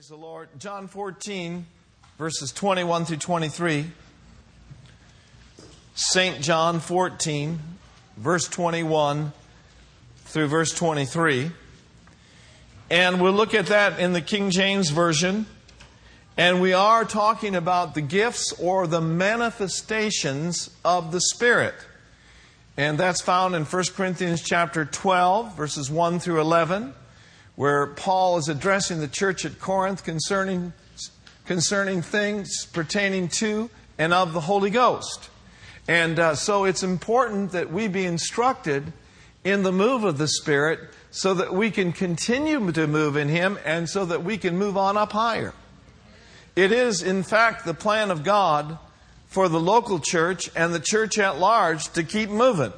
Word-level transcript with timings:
Praise 0.00 0.08
the 0.08 0.16
Lord. 0.16 0.48
John 0.58 0.88
14, 0.88 1.66
verses 2.16 2.52
21 2.52 3.04
through 3.04 3.18
23. 3.18 3.84
St. 5.94 6.40
John 6.40 6.80
14, 6.80 7.58
verse 8.16 8.48
21 8.48 9.34
through 10.24 10.46
verse 10.46 10.72
23. 10.72 11.50
And 12.88 13.20
we'll 13.20 13.34
look 13.34 13.52
at 13.52 13.66
that 13.66 14.00
in 14.00 14.14
the 14.14 14.22
King 14.22 14.48
James 14.48 14.88
Version. 14.88 15.44
And 16.34 16.62
we 16.62 16.72
are 16.72 17.04
talking 17.04 17.54
about 17.54 17.94
the 17.94 18.00
gifts 18.00 18.54
or 18.58 18.86
the 18.86 19.02
manifestations 19.02 20.70
of 20.82 21.12
the 21.12 21.20
Spirit. 21.20 21.74
And 22.78 22.96
that's 22.96 23.20
found 23.20 23.54
in 23.54 23.66
1 23.66 23.84
Corinthians 23.94 24.40
chapter 24.40 24.86
12, 24.86 25.54
verses 25.58 25.90
1 25.90 26.20
through 26.20 26.40
11 26.40 26.94
where 27.56 27.86
Paul 27.86 28.38
is 28.38 28.48
addressing 28.48 29.00
the 29.00 29.08
church 29.08 29.44
at 29.44 29.58
Corinth 29.58 30.04
concerning, 30.04 30.72
concerning 31.46 32.02
things 32.02 32.66
pertaining 32.66 33.28
to 33.28 33.70
and 33.98 34.14
of 34.14 34.32
the 34.32 34.40
Holy 34.40 34.70
Ghost. 34.70 35.28
And 35.88 36.18
uh, 36.18 36.34
so 36.34 36.64
it's 36.64 36.82
important 36.82 37.52
that 37.52 37.72
we 37.72 37.88
be 37.88 38.06
instructed 38.06 38.92
in 39.44 39.62
the 39.62 39.72
move 39.72 40.04
of 40.04 40.18
the 40.18 40.28
Spirit 40.28 40.80
so 41.10 41.34
that 41.34 41.52
we 41.52 41.70
can 41.70 41.92
continue 41.92 42.70
to 42.72 42.86
move 42.86 43.16
in 43.16 43.28
Him 43.28 43.58
and 43.64 43.88
so 43.88 44.04
that 44.04 44.22
we 44.22 44.38
can 44.38 44.56
move 44.56 44.76
on 44.76 44.96
up 44.96 45.12
higher. 45.12 45.52
It 46.56 46.72
is, 46.72 47.02
in 47.02 47.22
fact, 47.22 47.64
the 47.64 47.74
plan 47.74 48.10
of 48.10 48.24
God 48.24 48.78
for 49.26 49.48
the 49.48 49.60
local 49.60 50.00
church 50.00 50.50
and 50.56 50.74
the 50.74 50.80
church 50.80 51.18
at 51.18 51.38
large 51.38 51.88
to 51.92 52.02
keep 52.02 52.28
moving, 52.28 52.72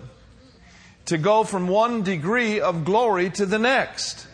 to 1.07 1.19
go 1.19 1.45
from 1.45 1.69
one 1.69 2.03
degree 2.03 2.61
of 2.61 2.85
glory 2.85 3.31
to 3.31 3.47
the 3.47 3.59
next. 3.59 4.27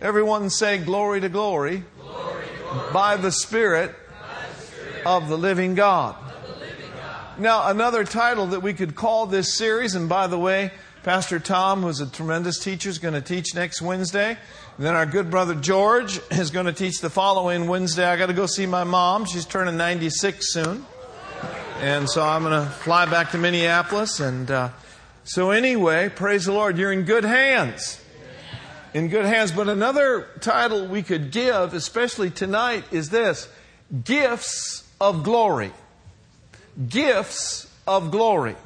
Everyone 0.00 0.48
say 0.48 0.78
glory 0.78 1.20
to 1.20 1.28
glory, 1.28 1.84
glory, 2.00 2.46
glory. 2.62 2.92
By, 2.92 3.16
the 3.16 3.30
Spirit, 3.30 3.94
by 4.08 4.46
the 4.48 4.62
Spirit 4.62 5.06
of 5.06 5.28
the 5.28 5.36
living 5.36 5.74
God. 5.74 6.16
Now, 7.38 7.68
another 7.68 8.04
title 8.04 8.46
that 8.48 8.60
we 8.60 8.72
could 8.72 8.94
call 8.94 9.26
this 9.26 9.58
series, 9.58 9.94
and 9.94 10.08
by 10.08 10.26
the 10.26 10.38
way, 10.38 10.72
Pastor 11.02 11.38
Tom, 11.38 11.82
who's 11.82 12.00
a 12.00 12.06
tremendous 12.06 12.58
teacher, 12.58 12.88
is 12.88 12.98
going 12.98 13.12
to 13.12 13.20
teach 13.20 13.54
next 13.54 13.82
Wednesday. 13.82 14.38
And 14.78 14.86
then 14.86 14.94
our 14.94 15.04
good 15.04 15.30
brother 15.30 15.54
George 15.54 16.18
is 16.30 16.50
going 16.50 16.66
to 16.66 16.72
teach 16.72 17.00
the 17.00 17.10
following 17.10 17.68
Wednesday. 17.68 18.06
I 18.06 18.16
got 18.16 18.26
to 18.26 18.32
go 18.32 18.46
see 18.46 18.64
my 18.64 18.84
mom. 18.84 19.26
She's 19.26 19.44
turning 19.44 19.76
96 19.76 20.50
soon. 20.50 20.86
And 21.80 22.08
so 22.08 22.22
I'm 22.22 22.42
going 22.42 22.64
to 22.64 22.70
fly 22.70 23.04
back 23.04 23.32
to 23.32 23.38
Minneapolis. 23.38 24.18
And 24.20 24.50
uh, 24.50 24.70
so, 25.24 25.50
anyway, 25.50 26.08
praise 26.08 26.46
the 26.46 26.52
Lord. 26.52 26.78
You're 26.78 26.92
in 26.92 27.02
good 27.02 27.24
hands 27.24 28.00
in 28.94 29.08
good 29.08 29.24
hands. 29.24 29.52
But 29.52 29.68
another 29.68 30.28
title 30.40 30.86
we 30.86 31.02
could 31.02 31.30
give, 31.30 31.74
especially 31.74 32.30
tonight, 32.30 32.84
is 32.90 33.10
this 33.10 33.48
Gifts 34.04 34.88
of 35.00 35.22
Glory. 35.22 35.72
Gifts 36.88 37.68
of 37.86 38.10
Glory. 38.10 38.56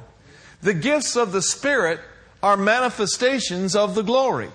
The 0.62 0.74
gifts 0.74 1.16
of 1.16 1.32
the 1.32 1.42
Spirit 1.42 2.00
are 2.42 2.56
manifestations 2.56 3.74
of 3.74 3.94
the 3.94 4.02
glory. 4.02 4.50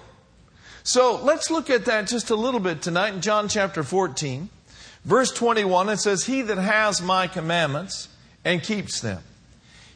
So 0.83 1.19
let's 1.23 1.51
look 1.51 1.69
at 1.69 1.85
that 1.85 2.07
just 2.07 2.29
a 2.29 2.35
little 2.35 2.59
bit 2.59 2.81
tonight 2.81 3.13
in 3.13 3.21
John 3.21 3.47
chapter 3.47 3.83
14. 3.83 4.49
Verse 5.05 5.31
21, 5.31 5.89
it 5.89 5.97
says, 5.97 6.25
He 6.25 6.41
that 6.43 6.57
has 6.57 7.01
my 7.01 7.27
commandments 7.27 8.09
and 8.45 8.61
keeps 8.61 9.01
them, 9.01 9.21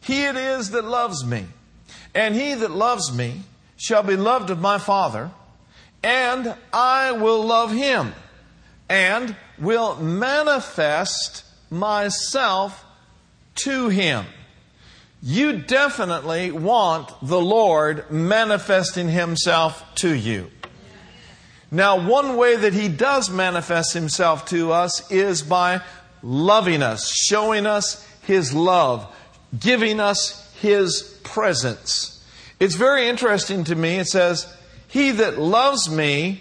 he 0.01 0.25
it 0.25 0.35
is 0.35 0.71
that 0.71 0.85
loves 0.85 1.25
me. 1.25 1.45
And 2.15 2.35
he 2.35 2.53
that 2.53 2.71
loves 2.71 3.15
me 3.15 3.41
shall 3.77 4.03
be 4.03 4.15
loved 4.15 4.49
of 4.49 4.59
my 4.59 4.77
Father 4.77 5.31
and 6.03 6.55
I 6.71 7.13
will 7.13 7.43
love 7.43 7.71
him 7.71 8.13
and 8.89 9.35
will 9.57 9.95
manifest 9.95 11.45
myself 11.71 12.85
to 13.55 13.89
him. 13.89 14.25
You 15.21 15.53
definitely 15.53 16.51
want 16.51 17.11
the 17.21 17.39
Lord 17.39 18.11
manifesting 18.11 19.07
himself 19.07 19.83
to 19.95 20.13
you. 20.13 20.51
Now, 21.71 22.07
one 22.07 22.35
way 22.35 22.57
that 22.57 22.73
he 22.73 22.89
does 22.89 23.29
manifest 23.29 23.93
himself 23.93 24.45
to 24.49 24.73
us 24.73 25.09
is 25.09 25.41
by 25.41 25.81
loving 26.21 26.83
us, 26.83 27.09
showing 27.09 27.65
us 27.65 28.05
his 28.21 28.53
love, 28.53 29.07
giving 29.57 29.99
us 29.99 30.53
his 30.61 31.17
presence. 31.23 32.23
It's 32.59 32.75
very 32.75 33.07
interesting 33.07 33.63
to 33.65 33.75
me. 33.75 33.95
It 33.95 34.07
says, 34.07 34.45
he 34.93 35.09
that 35.09 35.39
loves 35.39 35.89
me 35.89 36.39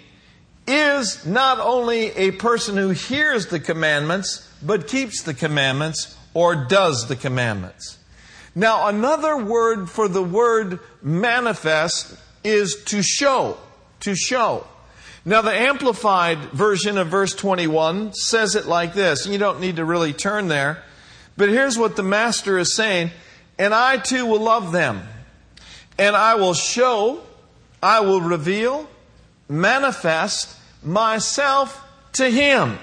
is 0.66 1.24
not 1.24 1.58
only 1.58 2.10
a 2.10 2.32
person 2.32 2.76
who 2.76 2.90
hears 2.90 3.46
the 3.46 3.58
commandments, 3.58 4.46
but 4.62 4.86
keeps 4.86 5.22
the 5.22 5.32
commandments 5.32 6.18
or 6.34 6.54
does 6.66 7.08
the 7.08 7.16
commandments. 7.16 7.96
Now, 8.54 8.88
another 8.88 9.38
word 9.38 9.88
for 9.88 10.06
the 10.06 10.22
word 10.22 10.80
manifest 11.00 12.14
is 12.44 12.84
to 12.88 13.00
show. 13.02 13.56
To 14.00 14.14
show. 14.14 14.66
Now, 15.24 15.40
the 15.40 15.54
Amplified 15.54 16.36
version 16.50 16.98
of 16.98 17.08
verse 17.08 17.34
21 17.34 18.12
says 18.12 18.54
it 18.54 18.66
like 18.66 18.92
this. 18.92 19.26
You 19.26 19.38
don't 19.38 19.60
need 19.60 19.76
to 19.76 19.86
really 19.86 20.12
turn 20.12 20.48
there. 20.48 20.82
But 21.38 21.48
here's 21.48 21.78
what 21.78 21.96
the 21.96 22.02
Master 22.02 22.58
is 22.58 22.76
saying 22.76 23.12
And 23.58 23.72
I 23.72 23.96
too 23.96 24.26
will 24.26 24.42
love 24.42 24.72
them, 24.72 25.08
and 25.96 26.14
I 26.14 26.34
will 26.34 26.52
show 26.52 27.22
I 27.82 28.00
will 28.00 28.20
reveal, 28.20 28.88
manifest 29.48 30.56
myself 30.82 31.84
to 32.14 32.28
him. 32.30 32.78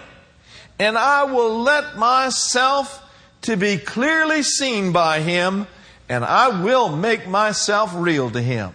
And 0.78 0.98
I 0.98 1.24
will 1.24 1.60
let 1.60 1.98
myself 1.98 3.06
to 3.42 3.56
be 3.56 3.78
clearly 3.78 4.44
seen 4.44 4.92
by 4.92 5.22
him, 5.22 5.68
and 6.10 6.26
I 6.26 6.64
will 6.64 6.96
make 6.96 7.28
myself 7.28 7.94
real 7.96 8.30
to 8.32 8.42
him. 8.42 8.74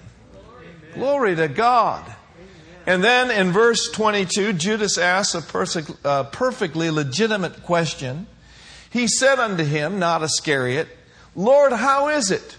Glory 0.95 1.35
to 1.37 1.49
God. 1.49 2.03
Amen. 2.05 2.15
And 2.87 3.05
then 3.05 3.31
in 3.31 3.53
verse 3.53 3.91
22, 3.91 4.55
Judas 4.55 4.97
asks 4.97 5.35
a 5.35 5.85
uh, 6.05 6.25
perfectly 6.25 6.91
legitimate 6.91 7.65
question. 7.65 8.27
He 8.89 9.09
said 9.09 9.39
unto 9.39 9.65
him, 9.65 9.99
not 9.99 10.23
Iscariot, 10.23 10.89
Lord, 11.35 11.73
how 11.73 12.09
is 12.09 12.31
it 12.31 12.57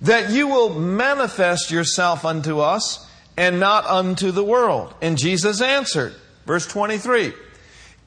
that 0.00 0.30
you 0.30 0.48
will 0.48 0.78
manifest 0.78 1.70
yourself 1.70 2.24
unto 2.24 2.60
us 2.60 3.03
and 3.36 3.60
not 3.60 3.86
unto 3.86 4.30
the 4.30 4.44
world. 4.44 4.94
And 5.00 5.18
Jesus 5.18 5.60
answered, 5.60 6.14
verse 6.46 6.66
23, 6.66 7.32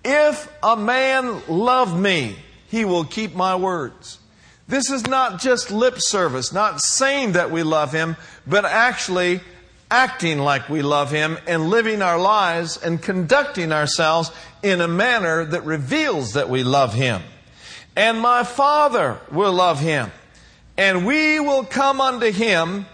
If 0.03 0.51
a 0.63 0.77
man 0.77 1.41
love 1.47 1.99
me, 1.99 2.37
he 2.67 2.85
will 2.85 3.05
keep 3.05 3.35
my 3.35 3.55
words. 3.55 4.19
This 4.67 4.91
is 4.91 5.07
not 5.07 5.39
just 5.39 5.71
lip 5.71 5.95
service, 5.99 6.51
not 6.51 6.81
saying 6.81 7.33
that 7.33 7.51
we 7.51 7.63
love 7.63 7.93
him, 7.93 8.17
but 8.45 8.65
actually 8.65 9.39
acting 9.89 10.39
like 10.39 10.67
we 10.67 10.81
love 10.81 11.09
him 11.11 11.37
and 11.47 11.69
living 11.69 12.01
our 12.01 12.19
lives 12.19 12.77
and 12.77 13.01
conducting 13.01 13.71
ourselves 13.71 14.31
in 14.61 14.81
a 14.81 14.87
manner 14.87 15.45
that 15.45 15.63
reveals 15.63 16.33
that 16.33 16.49
we 16.49 16.63
love 16.63 16.93
him. 16.93 17.21
And 17.95 18.19
my 18.19 18.43
Father 18.43 19.19
will 19.31 19.53
love 19.53 19.79
him, 19.79 20.11
and 20.77 21.05
we 21.05 21.39
will 21.39 21.63
come 21.63 22.01
unto 22.01 22.31
him, 22.31 22.85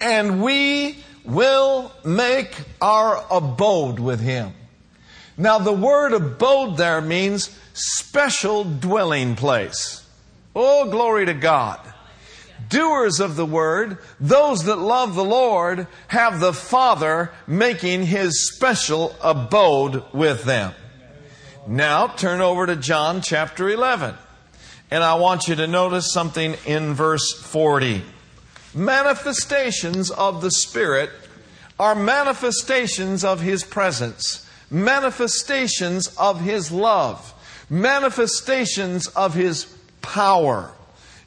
and 0.00 0.42
we 0.42 1.04
will 1.28 1.92
make 2.04 2.56
our 2.80 3.24
abode 3.30 4.00
with 4.00 4.20
him. 4.20 4.54
Now, 5.36 5.58
the 5.58 5.72
word 5.72 6.12
abode 6.14 6.76
there 6.76 7.00
means 7.00 7.56
special 7.74 8.64
dwelling 8.64 9.36
place. 9.36 10.04
Oh, 10.56 10.90
glory 10.90 11.26
to 11.26 11.34
God. 11.34 11.80
Doers 12.68 13.20
of 13.20 13.36
the 13.36 13.46
word, 13.46 13.98
those 14.18 14.64
that 14.64 14.76
love 14.76 15.14
the 15.14 15.24
Lord, 15.24 15.86
have 16.08 16.40
the 16.40 16.52
Father 16.52 17.30
making 17.46 18.06
his 18.06 18.48
special 18.52 19.14
abode 19.22 20.02
with 20.12 20.44
them. 20.44 20.74
Now, 21.66 22.08
turn 22.08 22.40
over 22.40 22.66
to 22.66 22.74
John 22.74 23.20
chapter 23.20 23.68
11. 23.68 24.16
And 24.90 25.04
I 25.04 25.14
want 25.14 25.48
you 25.48 25.54
to 25.56 25.66
notice 25.66 26.12
something 26.12 26.56
in 26.66 26.94
verse 26.94 27.32
40 27.32 28.02
manifestations 28.78 30.10
of 30.10 30.40
the 30.40 30.50
Spirit 30.50 31.10
are 31.78 31.94
manifestations 31.94 33.24
of 33.24 33.40
His 33.40 33.64
presence, 33.64 34.48
manifestations 34.70 36.08
of 36.16 36.40
His 36.40 36.70
love, 36.70 37.34
manifestations 37.68 39.08
of 39.08 39.34
His 39.34 39.64
power. 40.00 40.72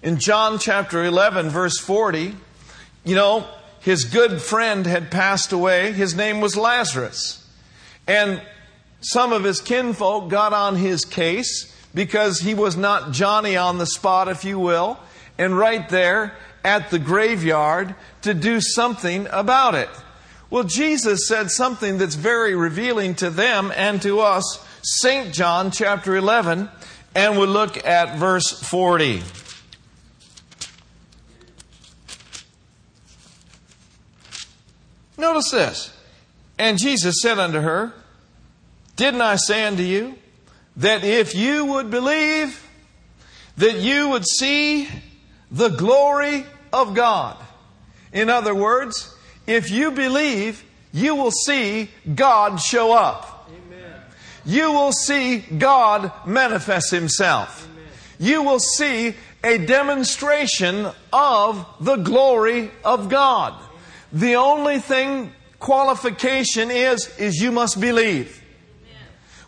In 0.02 0.18
John 0.18 0.58
chapter 0.58 1.04
11, 1.04 1.50
verse 1.50 1.78
40, 1.78 2.36
you 3.04 3.16
know, 3.16 3.46
his 3.82 4.06
good 4.06 4.42
friend 4.42 4.86
had 4.86 5.12
passed 5.12 5.52
away. 5.52 5.92
His 5.92 6.16
name 6.16 6.40
was 6.40 6.56
Lazarus. 6.56 7.48
And 8.08 8.42
some 9.02 9.34
of 9.34 9.44
his 9.44 9.60
kinfolk 9.60 10.30
got 10.30 10.54
on 10.54 10.76
his 10.76 11.04
case 11.04 11.76
because 11.94 12.40
he 12.40 12.54
was 12.54 12.78
not 12.78 13.12
Johnny 13.12 13.58
on 13.58 13.80
the 13.80 13.88
spot, 13.88 14.28
if 14.28 14.46
you 14.46 14.60
will. 14.60 15.00
And 15.38 15.58
right 15.58 15.88
there, 15.90 16.36
at 16.64 16.90
the 16.90 17.00
graveyard 17.00 17.96
to 18.22 18.34
do 18.34 18.62
something 18.62 19.28
about 19.32 19.76
it. 19.76 19.90
Well, 20.50 20.64
Jesus 20.64 21.28
said 21.28 21.50
something 21.50 21.98
that's 21.98 22.16
very 22.16 22.56
revealing 22.56 23.16
to 23.16 23.30
them 23.30 23.72
and 23.76 24.02
to 24.02 24.20
us 24.20 24.66
St. 24.84 25.34
John 25.34 25.72
chapter 25.72 26.16
11, 26.16 26.70
and 27.16 27.40
we 27.40 27.46
look 27.46 27.86
at 27.86 28.18
verse 28.18 28.52
40. 28.52 29.22
Notice 35.18 35.52
this. 35.52 35.98
And 36.58 36.78
Jesus 36.78 37.22
said 37.22 37.40
unto 37.40 37.60
her, 37.60 37.94
Didn't 38.96 39.22
I 39.22 39.36
say 39.36 39.66
unto 39.66 39.84
you 39.84 40.16
that 40.78 41.04
if 41.04 41.36
you 41.36 41.66
would 41.66 41.90
believe, 41.90 42.68
that 43.58 43.78
you 43.78 44.10
would 44.10 44.26
see 44.26 44.88
the 45.52 45.70
glory 45.70 46.46
of 46.72 46.96
God? 46.96 47.38
In 48.14 48.30
other 48.30 48.56
words, 48.56 49.16
if 49.46 49.70
you 49.70 49.92
believe, 49.92 50.64
you 50.94 51.16
will 51.16 51.32
see 51.32 51.90
God 52.16 52.60
show 52.60 52.94
up. 52.94 53.50
Amen. 53.50 54.02
You 54.46 54.72
will 54.72 54.92
see 54.92 55.40
God 55.40 56.12
manifest 56.26 56.92
Himself. 56.92 57.68
Amen. 57.68 57.86
You 58.20 58.44
will 58.44 58.60
see 58.60 59.16
a 59.44 59.58
demonstration 59.58 60.88
of 61.12 61.66
the 61.80 61.98
glory 61.98 62.72
of 62.84 63.10
God. 63.10 63.54
The 64.14 64.36
only 64.36 64.80
thing 64.80 65.32
qualification 65.60 66.70
is, 66.72 67.08
is 67.18 67.42
you 67.42 67.52
must 67.52 67.80
believe. 67.80 68.42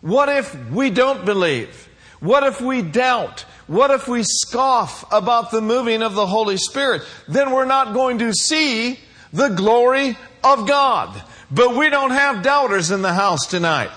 What 0.02 0.30
if 0.30 0.54
we 0.70 0.90
don't 0.90 1.26
believe? 1.26 1.90
What 2.20 2.44
if 2.44 2.60
we 2.60 2.82
doubt? 2.82 3.46
What 3.68 3.92
if 3.92 4.08
we 4.08 4.24
scoff 4.24 5.06
about 5.12 5.52
the 5.52 5.62
moving 5.62 6.02
of 6.02 6.16
the 6.16 6.26
Holy 6.26 6.58
Spirit? 6.58 7.04
Then 7.28 7.52
we're 7.52 7.66
not 7.66 7.94
going 7.94 8.20
to 8.20 8.34
see 8.34 9.00
the 9.32 9.50
glory 9.50 10.18
of 10.44 10.68
God. 10.68 11.22
But 11.50 11.76
we 11.76 11.90
don't 11.90 12.12
have 12.12 12.44
doubters 12.44 12.92
in 12.92 13.02
the 13.02 13.14
house 13.14 13.48
tonight. 13.48 13.90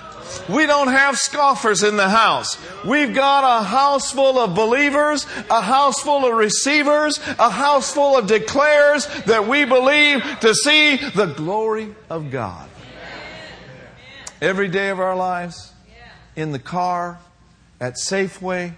We 0.49 0.67
don't 0.67 0.89
have 0.89 1.19
scoffers 1.19 1.83
in 1.83 1.97
the 1.97 2.09
house. 2.09 2.59
We've 2.85 3.15
got 3.15 3.61
a 3.61 3.65
house 3.65 4.13
full 4.13 4.39
of 4.39 4.55
believers, 4.55 5.27
a 5.51 5.61
house 5.61 6.01
full 6.01 6.27
of 6.27 6.35
receivers, 6.35 7.19
a 7.39 7.51
house 7.51 7.93
full 7.93 8.17
of 8.17 8.27
declares 8.27 9.07
that 9.25 9.49
we 9.49 9.65
believe 9.65 10.23
to 10.41 10.55
see 10.55 10.97
the 10.97 11.27
glory 11.27 11.95
of 12.11 12.31
God. 12.31 12.69
Every 14.41 14.69
day 14.69 14.91
of 14.91 15.01
our 15.01 15.17
lives, 15.17 15.73
in 16.35 16.53
the 16.53 16.59
car, 16.59 17.19
at 17.81 17.95
Safeway, 17.95 18.75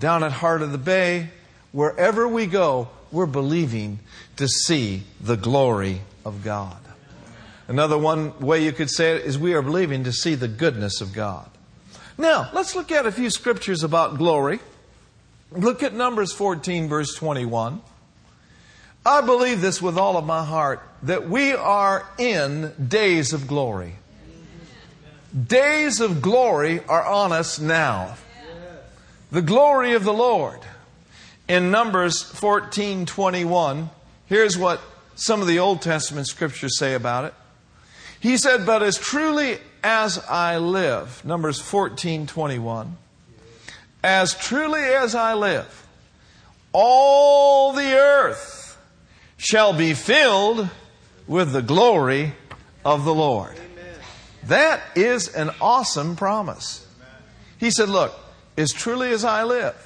down 0.00 0.22
at 0.24 0.32
Heart 0.32 0.62
of 0.62 0.72
the 0.72 0.78
Bay, 0.78 1.30
wherever 1.72 2.26
we 2.28 2.46
go, 2.46 2.88
we're 3.10 3.26
believing 3.26 3.98
to 4.36 4.48
see 4.48 5.02
the 5.20 5.36
glory 5.36 6.00
of 6.24 6.44
God. 6.44 6.78
Another 7.66 7.98
one 7.98 8.38
way 8.38 8.64
you 8.64 8.72
could 8.72 8.90
say 8.90 9.16
it 9.16 9.26
is 9.26 9.38
we 9.38 9.54
are 9.54 9.62
believing 9.62 10.04
to 10.04 10.12
see 10.12 10.34
the 10.34 10.48
goodness 10.48 11.00
of 11.00 11.12
God. 11.12 11.50
Now, 12.16 12.50
let's 12.52 12.74
look 12.74 12.90
at 12.90 13.06
a 13.06 13.12
few 13.12 13.30
scriptures 13.30 13.82
about 13.82 14.18
glory. 14.18 14.60
Look 15.52 15.82
at 15.82 15.94
Numbers 15.94 16.32
14, 16.32 16.88
verse 16.88 17.14
21. 17.14 17.80
I 19.04 19.20
believe 19.20 19.60
this 19.60 19.80
with 19.80 19.96
all 19.96 20.16
of 20.16 20.24
my 20.26 20.44
heart 20.44 20.82
that 21.02 21.28
we 21.28 21.52
are 21.52 22.06
in 22.18 22.72
days 22.88 23.32
of 23.32 23.46
glory. 23.46 23.94
Days 25.46 26.00
of 26.00 26.20
glory 26.20 26.80
are 26.86 27.04
on 27.04 27.32
us 27.32 27.58
now. 27.58 28.16
The 29.30 29.42
glory 29.42 29.94
of 29.94 30.04
the 30.04 30.12
Lord. 30.12 30.60
In 31.48 31.70
Numbers 31.70 32.22
14, 32.22 33.06
21, 33.06 33.90
here's 34.26 34.56
what 34.56 34.80
some 35.16 35.40
of 35.40 35.46
the 35.46 35.58
Old 35.58 35.82
Testament 35.82 36.26
scriptures 36.26 36.78
say 36.78 36.94
about 36.94 37.24
it. 37.24 37.34
He 38.20 38.36
said, 38.36 38.64
But 38.64 38.82
as 38.82 38.98
truly 38.98 39.58
as 39.82 40.18
I 40.28 40.58
live, 40.58 41.24
Numbers 41.24 41.60
14 41.60 42.26
21, 42.26 42.96
as 44.02 44.34
truly 44.34 44.80
as 44.80 45.14
I 45.14 45.34
live, 45.34 45.86
all 46.72 47.72
the 47.72 47.94
earth 47.94 48.78
shall 49.36 49.72
be 49.72 49.94
filled 49.94 50.68
with 51.26 51.52
the 51.52 51.62
glory 51.62 52.32
of 52.84 53.04
the 53.04 53.14
Lord. 53.14 53.52
Amen. 53.52 53.94
That 54.44 54.80
is 54.94 55.28
an 55.28 55.50
awesome 55.60 56.16
promise. 56.16 56.86
He 57.58 57.70
said, 57.70 57.88
Look, 57.88 58.14
as 58.58 58.72
truly 58.72 59.10
as 59.10 59.24
I 59.24 59.44
live, 59.44 59.76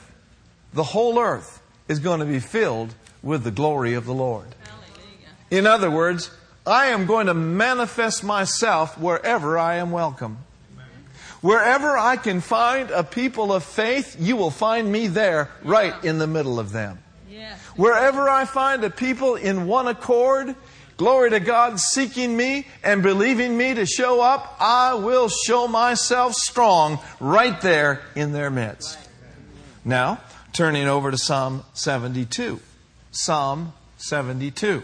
the 0.72 0.82
whole 0.82 1.19
earth 1.19 1.62
is 1.88 1.98
going 1.98 2.20
to 2.20 2.26
be 2.26 2.40
filled 2.40 2.94
with 3.22 3.44
the 3.44 3.50
glory 3.50 3.94
of 3.94 4.06
the 4.06 4.14
Lord. 4.14 4.48
Hallelujah. 4.64 5.28
In 5.50 5.66
other 5.66 5.90
words, 5.90 6.30
I 6.66 6.86
am 6.86 7.06
going 7.06 7.26
to 7.26 7.34
manifest 7.34 8.24
myself 8.24 8.98
wherever 8.98 9.58
I 9.58 9.76
am 9.76 9.90
welcome. 9.90 10.38
Wherever 11.42 11.98
I 11.98 12.16
can 12.16 12.40
find 12.40 12.90
a 12.90 13.04
people 13.04 13.52
of 13.52 13.64
faith, 13.64 14.16
you 14.19 14.36
will 14.36 14.52
find 14.52 14.90
me 14.90 15.08
there, 15.08 15.50
right 15.64 15.92
in 16.04 16.19
the 16.19 16.26
middle 16.26 16.58
of 16.58 16.72
them. 16.72 16.98
Wherever 17.76 18.28
I 18.28 18.44
find 18.44 18.84
a 18.84 18.90
people 18.90 19.34
in 19.34 19.66
one 19.66 19.88
accord, 19.88 20.54
glory 20.97 21.31
to 21.31 21.41
God, 21.41 21.79
seeking 21.79 22.37
me 22.37 22.67
and 22.83 23.03
believing 23.03 23.56
me 23.56 23.75
to 23.75 23.87
show 23.87 24.21
up, 24.21 24.56
I 24.61 24.94
will 24.94 25.29
show 25.29 25.69
myself 25.69 26.35
strong 26.35 26.99
right 27.21 27.61
there 27.61 28.03
in 28.15 28.33
their 28.33 28.50
midst. 28.50 28.99
Now, 29.85 30.21
turning 30.53 30.87
over 30.87 31.11
to 31.11 31.19
Psalm 31.19 31.65
72. 31.75 32.61
Psalm 33.11 33.73
72. 33.97 34.83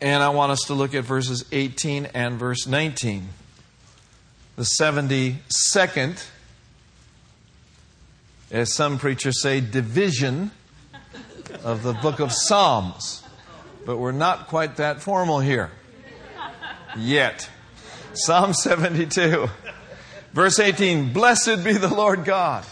And 0.00 0.22
I 0.22 0.28
want 0.28 0.52
us 0.52 0.60
to 0.66 0.74
look 0.74 0.94
at 0.94 1.04
verses 1.04 1.44
18 1.50 2.06
and 2.14 2.38
verse 2.38 2.66
19. 2.66 3.28
The 4.56 4.62
72nd, 4.62 6.24
as 8.50 8.74
some 8.74 8.98
preachers 8.98 9.42
say, 9.42 9.60
division 9.60 10.52
of 11.64 11.82
the 11.82 11.92
book 11.92 12.20
of 12.20 12.32
Psalms. 12.32 13.22
But 13.84 13.96
we're 13.96 14.12
not 14.12 14.48
quite 14.48 14.76
that 14.76 15.00
formal 15.00 15.40
here. 15.40 15.70
Yet. 16.96 17.48
Psalm 18.14 18.52
72, 18.52 19.48
verse 20.32 20.58
18 20.58 21.12
Blessed 21.12 21.62
be 21.62 21.72
the 21.74 21.92
Lord 21.92 22.24
God, 22.24 22.64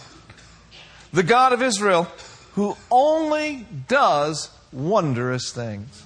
the 1.13 1.23
God 1.23 1.53
of 1.53 1.61
Israel, 1.61 2.07
who 2.53 2.75
only 2.91 3.65
does 3.87 4.49
wondrous 4.73 5.51
things. 5.51 6.05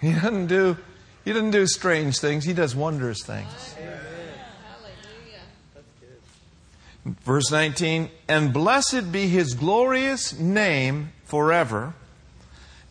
He 0.00 0.12
doesn't 0.12 0.46
do, 0.46 0.76
he 1.24 1.32
doesn't 1.32 1.50
do 1.50 1.66
strange 1.66 2.18
things. 2.18 2.44
He 2.44 2.54
does 2.54 2.74
wondrous 2.74 3.22
things. 3.22 3.76
Verse 7.04 7.50
19, 7.50 8.10
and 8.28 8.52
blessed 8.52 9.10
be 9.10 9.26
his 9.26 9.54
glorious 9.54 10.38
name 10.38 11.12
forever, 11.24 11.94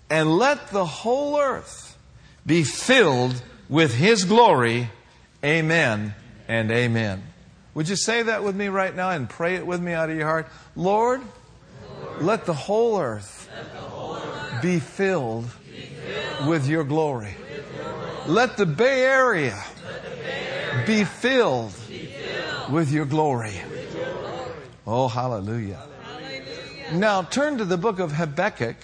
and 0.09 0.37
let 0.37 0.67
the 0.67 0.85
whole 0.85 1.39
earth 1.39 1.97
be 2.45 2.63
filled 2.63 3.41
with 3.69 3.95
his 3.95 4.25
glory. 4.25 4.89
Amen 5.45 6.13
and 6.49 6.69
amen. 6.71 7.23
Would 7.73 7.87
you 7.87 7.95
say 7.95 8.23
that 8.23 8.43
with 8.43 8.53
me 8.53 8.67
right 8.67 8.93
now 8.93 9.11
and 9.11 9.29
pray 9.29 9.55
it 9.55 9.65
with 9.65 9.81
me 9.81 9.93
out 9.93 10.09
of 10.09 10.17
your 10.17 10.27
heart? 10.27 10.47
Lord, 10.75 11.21
Lord 12.03 12.21
let 12.21 12.45
the 12.45 12.53
whole 12.53 12.99
earth, 12.99 13.49
the 13.73 13.79
whole 13.79 14.15
earth 14.15 14.61
be 14.61 14.79
filled 14.79 15.49
with 16.45 16.67
your 16.67 16.83
glory. 16.83 17.33
Let 18.27 18.57
the 18.57 18.65
Bay 18.65 19.03
Area 19.03 19.57
be 20.85 21.05
filled 21.05 21.73
with 22.69 22.91
your 22.91 23.05
glory. 23.05 23.53
Oh, 24.93 25.07
hallelujah. 25.07 25.79
Now 26.91 27.21
turn 27.21 27.59
to 27.59 27.63
the 27.63 27.77
book 27.77 27.99
of 27.99 28.11
Habakkuk, 28.11 28.75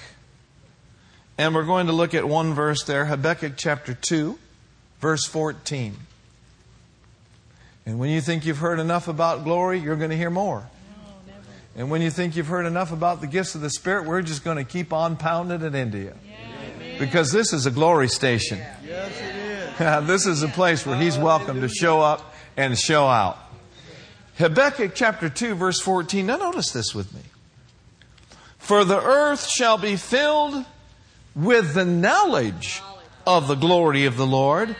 and 1.38 1.54
we're 1.54 1.66
going 1.66 1.88
to 1.88 1.92
look 1.92 2.14
at 2.14 2.26
one 2.26 2.54
verse 2.54 2.86
there 2.86 3.08
Habakkuk 3.08 3.56
chapter 3.58 3.94
2, 3.94 4.40
verse 5.02 5.26
14. 5.26 5.98
And 7.86 8.00
when 8.00 8.10
you 8.10 8.22
think 8.22 8.46
you've 8.46 8.60
heard 8.60 8.80
enough 8.80 9.10
about 9.10 9.44
glory, 9.44 9.80
you're 9.80 9.98
going 9.98 10.12
to 10.12 10.16
hear 10.16 10.30
more. 10.30 10.70
And 11.76 11.92
when 11.92 12.02
you 12.02 12.10
think 12.10 12.38
you've 12.38 12.48
heard 12.48 12.66
enough 12.66 12.94
about 12.94 13.20
the 13.20 13.28
gifts 13.28 13.56
of 13.56 13.60
the 13.60 13.70
Spirit, 13.70 14.06
we're 14.06 14.22
just 14.22 14.46
going 14.46 14.58
to 14.58 14.64
keep 14.64 14.94
on 14.94 15.18
pounding 15.18 15.62
it 15.62 15.76
into 15.76 15.98
you. 15.98 16.14
Because 17.00 17.34
this 17.34 17.52
is 17.52 17.66
a 17.66 17.72
glory 17.72 18.08
station. 18.08 18.60
Yes, 18.82 19.12
it 19.20 19.82
is. 19.82 20.08
this 20.08 20.26
is 20.26 20.42
a 20.42 20.48
place 20.48 20.86
where 20.86 20.98
He's 20.98 21.18
welcome 21.18 21.60
to 21.60 21.68
show 21.68 22.00
up 22.00 22.34
and 22.56 22.80
show 22.80 23.08
out. 23.08 23.38
Habakkuk 24.38 24.92
chapter 24.94 25.30
2, 25.30 25.56
verse 25.56 25.80
14. 25.80 26.26
Now, 26.26 26.38
notice 26.38 26.72
this 26.72 26.94
with 26.94 27.14
me. 27.14 27.22
For 28.60 28.84
the 28.84 29.02
earth 29.02 29.48
shall 29.48 29.78
be 29.78 29.96
filled 29.96 30.66
with 31.36 31.74
the 31.74 31.86
knowledge 31.86 32.82
of 33.26 33.48
the 33.48 33.56
glory 33.56 34.06
of 34.06 34.18
the 34.18 34.28
Lord 34.28 34.76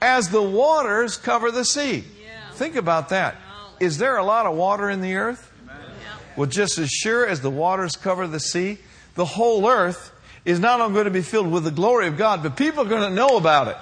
as 0.00 0.28
the 0.28 0.42
waters 0.42 1.16
cover 1.16 1.50
the 1.50 1.64
sea. 1.64 2.04
Think 2.54 2.76
about 2.76 3.08
that. 3.08 3.36
Is 3.80 3.98
there 3.98 4.16
a 4.16 4.24
lot 4.24 4.46
of 4.46 4.56
water 4.56 4.90
in 4.90 5.00
the 5.00 5.14
earth? 5.14 5.50
Well, 6.36 6.48
just 6.48 6.78
as 6.78 6.90
sure 6.90 7.26
as 7.26 7.40
the 7.40 7.50
waters 7.50 7.96
cover 7.96 8.26
the 8.26 8.40
sea, 8.40 8.78
the 9.14 9.24
whole 9.24 9.68
earth 9.68 10.12
is 10.44 10.60
not 10.60 10.80
only 10.80 10.94
going 10.94 11.04
to 11.06 11.10
be 11.10 11.22
filled 11.22 11.50
with 11.50 11.64
the 11.64 11.70
glory 11.70 12.06
of 12.06 12.16
God, 12.16 12.42
but 12.42 12.56
people 12.56 12.84
are 12.84 12.88
going 12.88 13.08
to 13.08 13.14
know 13.14 13.36
about 13.36 13.68
it. 13.68 13.76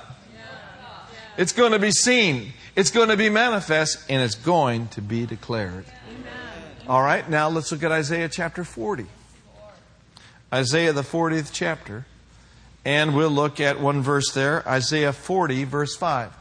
It's 1.36 1.52
going 1.52 1.72
to 1.72 1.78
be 1.78 1.92
seen. 1.92 2.52
It's 2.78 2.92
going 2.92 3.08
to 3.08 3.16
be 3.16 3.28
manifest 3.28 4.08
and 4.08 4.22
it's 4.22 4.36
going 4.36 4.86
to 4.90 5.02
be 5.02 5.26
declared. 5.26 5.84
All 6.86 7.02
right, 7.02 7.28
now 7.28 7.48
let's 7.48 7.72
look 7.72 7.82
at 7.82 7.90
Isaiah 7.90 8.28
chapter 8.28 8.62
40. 8.62 9.04
Isaiah, 10.54 10.92
the 10.92 11.02
40th 11.02 11.50
chapter. 11.52 12.06
And 12.84 13.16
we'll 13.16 13.30
look 13.30 13.58
at 13.58 13.80
one 13.80 14.00
verse 14.02 14.30
there, 14.30 14.62
Isaiah 14.64 15.12
40, 15.12 15.64
verse 15.64 15.96
5. 15.96 16.32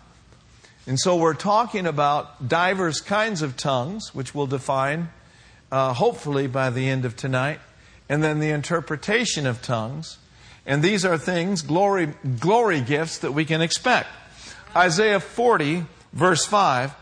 And 0.85 0.99
so 0.99 1.15
we're 1.15 1.33
talking 1.33 1.87
about 1.87 2.47
diverse 2.47 3.01
kinds 3.01 3.41
of 3.41 3.57
tongues, 3.57 4.13
which 4.13 4.35
we'll 4.35 4.45
define 4.45 5.09
uh, 5.71 5.93
hopefully 5.93 6.45
by 6.45 6.69
the 6.69 6.87
end 6.87 7.03
of 7.03 7.15
tonight, 7.15 7.59
and 8.07 8.23
then 8.23 8.39
the 8.39 8.51
interpretation 8.51 9.47
of 9.47 9.63
tongues. 9.63 10.19
And 10.67 10.83
these 10.83 11.03
are 11.03 11.17
things, 11.17 11.63
glory, 11.63 12.13
glory 12.39 12.81
gifts 12.81 13.17
that 13.17 13.31
we 13.31 13.43
can 13.43 13.63
expect. 13.63 14.09
Isaiah 14.75 15.19
40, 15.19 15.85
verse 16.13 16.45
5 16.45 16.93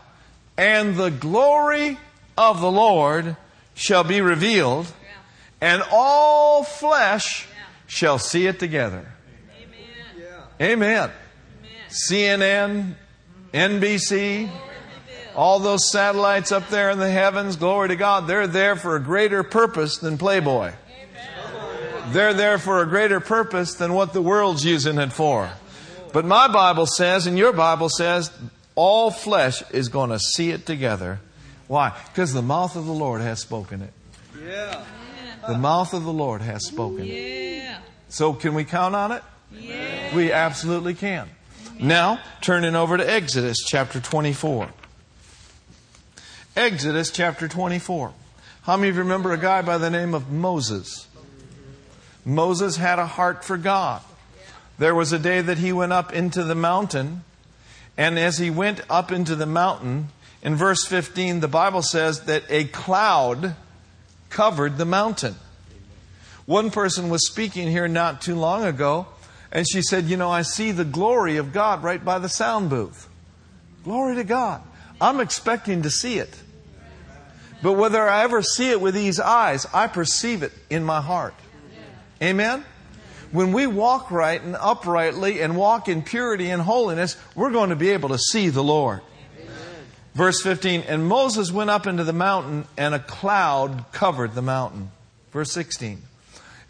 And 0.56 0.96
the 0.96 1.10
glory 1.10 1.98
of 2.36 2.60
the 2.60 2.70
Lord 2.70 3.36
shall 3.74 4.04
be 4.04 4.20
revealed, 4.20 4.92
and 5.60 5.82
all 5.90 6.64
flesh 6.64 7.46
shall 7.86 8.18
see 8.18 8.46
it 8.46 8.58
together. 8.58 9.06
Amen. 10.60 11.10
CNN, 11.88 12.94
NBC, 13.52 14.50
all 15.34 15.60
those 15.60 15.90
satellites 15.90 16.50
up 16.50 16.68
there 16.68 16.90
in 16.90 16.98
the 16.98 17.10
heavens, 17.10 17.56
glory 17.56 17.88
to 17.88 17.96
God, 17.96 18.26
they're 18.26 18.46
there 18.46 18.76
for 18.76 18.96
a 18.96 19.00
greater 19.00 19.42
purpose 19.42 19.98
than 19.98 20.16
Playboy. 20.16 20.72
They're 22.08 22.34
there 22.34 22.58
for 22.58 22.80
a 22.80 22.86
greater 22.86 23.20
purpose 23.20 23.74
than 23.74 23.92
what 23.92 24.12
the 24.12 24.22
world's 24.22 24.64
using 24.64 24.98
it 24.98 25.12
for. 25.12 25.50
But 26.12 26.24
my 26.24 26.48
Bible 26.48 26.86
says, 26.86 27.26
and 27.26 27.36
your 27.36 27.52
Bible 27.52 27.88
says, 27.88 28.30
all 28.76 29.10
flesh 29.10 29.68
is 29.72 29.88
going 29.88 30.10
to 30.10 30.20
see 30.20 30.50
it 30.50 30.64
together. 30.64 31.18
Why? 31.66 31.98
Because 32.12 32.32
the 32.32 32.42
mouth 32.42 32.76
of 32.76 32.86
the 32.86 32.92
Lord 32.92 33.20
has 33.22 33.40
spoken 33.40 33.82
it. 33.82 33.92
Yeah. 34.46 34.84
The 35.48 35.58
mouth 35.58 35.92
of 35.92 36.04
the 36.04 36.12
Lord 36.12 36.42
has 36.42 36.64
spoken 36.66 37.04
it. 37.06 37.78
So 38.08 38.32
can 38.32 38.54
we 38.54 38.64
count 38.64 38.94
on 38.94 39.10
it? 39.12 39.22
Yeah. 39.52 40.14
We 40.14 40.32
absolutely 40.32 40.94
can. 40.94 41.28
Now, 41.78 42.20
turning 42.40 42.74
over 42.74 42.96
to 42.96 43.08
Exodus 43.08 43.58
chapter 43.66 44.00
24. 44.00 44.68
Exodus 46.56 47.10
chapter 47.10 47.48
24. 47.48 48.12
How 48.62 48.76
many 48.76 48.88
of 48.88 48.96
you 48.96 49.02
remember 49.02 49.32
a 49.32 49.38
guy 49.38 49.62
by 49.62 49.78
the 49.78 49.90
name 49.90 50.14
of 50.14 50.30
Moses? 50.30 51.06
Moses 52.24 52.76
had 52.76 52.98
a 52.98 53.06
heart 53.06 53.44
for 53.44 53.56
God. 53.56 54.02
There 54.78 54.94
was 54.94 55.12
a 55.12 55.18
day 55.18 55.40
that 55.40 55.58
he 55.58 55.72
went 55.72 55.92
up 55.92 56.12
into 56.12 56.44
the 56.44 56.54
mountain, 56.54 57.24
and 57.96 58.18
as 58.18 58.38
he 58.38 58.50
went 58.50 58.82
up 58.90 59.10
into 59.10 59.34
the 59.34 59.46
mountain, 59.46 60.08
in 60.42 60.54
verse 60.54 60.84
15, 60.84 61.40
the 61.40 61.48
Bible 61.48 61.82
says 61.82 62.24
that 62.24 62.44
a 62.48 62.64
cloud 62.64 63.56
covered 64.28 64.76
the 64.76 64.84
mountain. 64.84 65.34
One 66.44 66.70
person 66.70 67.08
was 67.08 67.26
speaking 67.26 67.68
here 67.68 67.88
not 67.88 68.20
too 68.20 68.36
long 68.36 68.64
ago, 68.64 69.06
and 69.50 69.66
she 69.68 69.82
said, 69.82 70.04
You 70.04 70.16
know, 70.16 70.30
I 70.30 70.42
see 70.42 70.70
the 70.70 70.84
glory 70.84 71.36
of 71.38 71.52
God 71.52 71.82
right 71.82 72.04
by 72.04 72.18
the 72.18 72.28
sound 72.28 72.70
booth. 72.70 73.08
Glory 73.82 74.16
to 74.16 74.24
God. 74.24 74.62
I'm 75.00 75.20
expecting 75.20 75.82
to 75.82 75.90
see 75.90 76.18
it. 76.18 76.42
But 77.62 77.72
whether 77.72 78.06
I 78.08 78.22
ever 78.22 78.42
see 78.42 78.70
it 78.70 78.80
with 78.80 78.94
these 78.94 79.18
eyes, 79.18 79.66
I 79.72 79.86
perceive 79.86 80.42
it 80.42 80.52
in 80.70 80.84
my 80.84 81.00
heart. 81.00 81.34
Amen? 82.22 82.64
When 83.36 83.52
we 83.52 83.66
walk 83.66 84.10
right 84.10 84.40
and 84.40 84.56
uprightly 84.56 85.42
and 85.42 85.58
walk 85.58 85.88
in 85.88 86.00
purity 86.00 86.48
and 86.48 86.62
holiness, 86.62 87.18
we're 87.34 87.50
going 87.50 87.68
to 87.68 87.76
be 87.76 87.90
able 87.90 88.08
to 88.08 88.18
see 88.18 88.48
the 88.48 88.64
Lord. 88.64 89.02
Verse 90.14 90.40
15, 90.40 90.84
and 90.88 91.06
Moses 91.06 91.52
went 91.52 91.68
up 91.68 91.86
into 91.86 92.02
the 92.02 92.14
mountain, 92.14 92.64
and 92.78 92.94
a 92.94 92.98
cloud 92.98 93.84
covered 93.92 94.34
the 94.34 94.40
mountain. 94.40 94.90
Verse 95.32 95.52
16, 95.52 96.00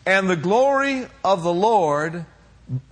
and 0.05 0.29
the 0.29 0.35
glory 0.35 1.07
of 1.25 1.45
the 1.45 1.53
Lord 1.53 2.25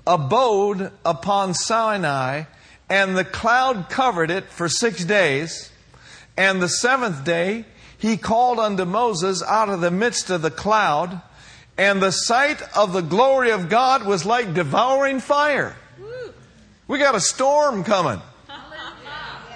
abode 0.07 0.93
upon 1.05 1.55
Sinai, 1.55 2.45
and 2.89 3.17
the 3.17 3.25
cloud 3.25 3.89
covered 3.91 4.31
it 4.31 4.45
for 4.45 4.69
six 4.69 5.05
days. 5.05 5.73
And 6.37 6.63
the 6.63 6.69
seventh 6.69 7.25
day 7.25 7.65
he 7.99 8.19
called 8.19 8.61
unto 8.61 8.85
Moses 8.85 9.43
out 9.43 9.69
of 9.69 9.81
the 9.81 9.91
midst 9.91 10.31
of 10.31 10.43
the 10.43 10.53
cloud, 10.53 11.21
and 11.77 12.01
the 12.01 12.11
sight 12.11 12.63
of 12.77 12.93
the 12.93 13.01
glory 13.01 13.51
of 13.51 13.69
God 13.69 14.07
was 14.07 14.25
like 14.25 14.55
devouring 14.55 15.21
fire. 15.21 15.77
We 16.87 16.99
got 16.99 17.15
a 17.15 17.21
storm 17.21 17.85
coming. 17.85 18.21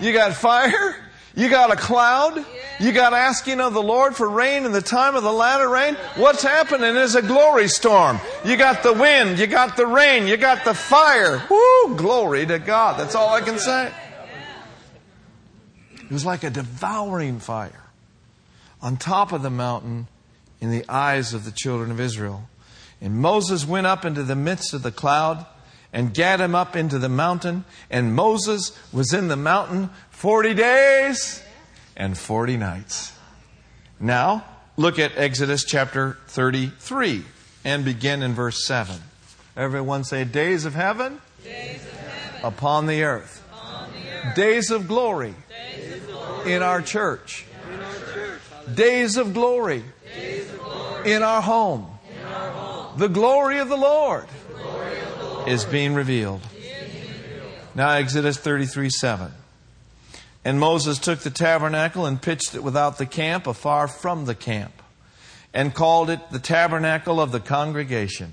You 0.01 0.13
got 0.13 0.35
fire, 0.35 0.97
you 1.35 1.49
got 1.49 1.73
a 1.73 1.77
cloud, 1.77 2.45
you 2.79 2.93
got 2.93 3.13
asking 3.13 3.61
of 3.61 3.75
the 3.75 3.83
Lord 3.83 4.15
for 4.15 4.29
rain 4.29 4.65
in 4.65 4.71
the 4.71 4.81
time 4.81 5.17
of 5.17 5.25
the 5.25 5.33
latter 5.33 5.69
rain. 5.69 5.95
What's 6.15 6.43
happening 6.43 6.95
is 6.95 7.17
a 7.17 7.23
glory 7.23 7.69
storm. 7.69 8.21
You 8.45 8.57
got 8.57 8.85
the 8.85 8.93
wind, 8.93 9.39
you 9.39 9.49
got 9.49 9.77
the 9.77 9.87
rain, 9.87 10.29
you 10.29 10.37
got 10.37 10.65
the 10.65 10.75
fire. 10.75 11.43
Woo! 11.51 11.97
Glory 11.97 12.47
to 12.47 12.61
God. 12.61 12.99
That's 12.99 13.17
all 13.17 13.35
I 13.35 13.41
can 13.41 13.59
say. 13.59 13.93
It 15.97 16.11
was 16.13 16.25
like 16.25 16.45
a 16.45 16.51
devouring 16.51 17.41
fire 17.41 17.85
on 18.81 18.97
top 18.97 19.33
of 19.33 19.43
the 19.43 19.51
mountain 19.51 20.07
in 20.61 20.71
the 20.71 20.85
eyes 20.89 21.35
of 21.35 21.45
the 21.45 21.53
children 21.53 21.91
of 21.91 22.01
Israel. 22.01 22.49
And 23.01 23.17
Moses 23.17 23.67
went 23.67 23.87
up 23.87 24.05
into 24.05 24.23
the 24.23 24.37
midst 24.37 24.75
of 24.75 24.83
the 24.83 24.91
cloud 24.91 25.47
and 25.93 26.13
gat 26.13 26.41
him 26.41 26.55
up 26.55 26.77
into 26.77 26.99
the 26.99 27.09
mountain. 27.09 27.65
And 27.91 28.15
Moses 28.15 28.77
was 28.93 29.13
in 29.13 29.29
the 29.29 29.37
mountain 29.37 29.91
40 30.11 30.55
days 30.55 31.43
and 31.97 32.19
40 32.19 32.57
nights. 32.57 33.13
Now, 34.01 34.45
look 34.77 34.99
at 34.99 35.13
Exodus 35.17 35.65
chapter 35.65 36.19
33 36.29 37.25
and 37.65 37.85
begin 37.85 38.23
in 38.23 38.35
verse 38.35 38.67
7. 38.67 38.97
Everyone 39.57 40.05
say, 40.05 40.25
Days 40.25 40.65
of 40.65 40.75
heaven, 40.75 41.21
Days 41.43 41.85
of 41.85 41.93
heaven 41.93 42.41
upon 42.45 42.87
the 42.87 43.03
earth, 43.03 43.45
days 44.37 44.71
of 44.71 44.87
glory 44.87 45.35
days 45.49 45.95
of 45.95 46.07
glory 46.07 46.53
in 46.53 46.63
our 46.63 46.81
church, 46.83 47.45
in 47.73 47.81
our 47.81 47.95
church, 48.15 48.41
days 48.75 49.17
of 49.17 49.35
glory 49.35 49.83
in 51.05 51.23
our 51.23 51.43
home. 51.43 51.87
The 52.97 53.09
glory 53.09 53.59
of 53.59 53.69
the 53.69 53.77
Lord 53.77 54.27
is 55.47 55.65
being 55.65 55.95
revealed. 55.95 56.41
Now, 57.75 57.91
Exodus 57.91 58.37
33 58.37 58.91
7. 58.91 59.33
And 60.45 60.59
Moses 60.59 60.99
took 60.99 61.21
the 61.21 61.31
tabernacle 61.31 62.07
and 62.07 62.21
pitched 62.21 62.55
it 62.55 62.63
without 62.63 62.99
the 62.99 63.07
camp, 63.07 63.47
afar 63.47 63.87
from 63.87 64.25
the 64.25 64.35
camp, 64.35 64.83
and 65.53 65.75
called 65.75 66.11
it 66.11 66.31
the 66.31 66.39
tabernacle 66.39 67.21
of 67.21 67.33
the 67.33 67.41
congregation. 67.41 68.33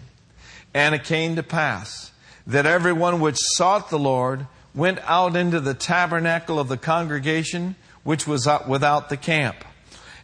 And 0.74 0.95
it 0.95 1.03
came 1.03 1.36
to 1.36 1.43
pass 1.43 2.12
that 2.48 2.65
everyone 2.65 3.19
which 3.19 3.38
sought 3.39 3.89
the 3.89 4.00
Lord 4.00 4.48
went 4.74 5.00
out 5.03 5.36
into 5.36 5.60
the 5.60 5.74
tabernacle 5.74 6.60
of 6.60 6.67
the 6.67 6.77
congregation, 6.77 7.75
which 8.03 8.27
was 8.27 8.48
out 8.48 8.67
without 8.67 9.10
the 9.10 9.17
camp. 9.17 9.64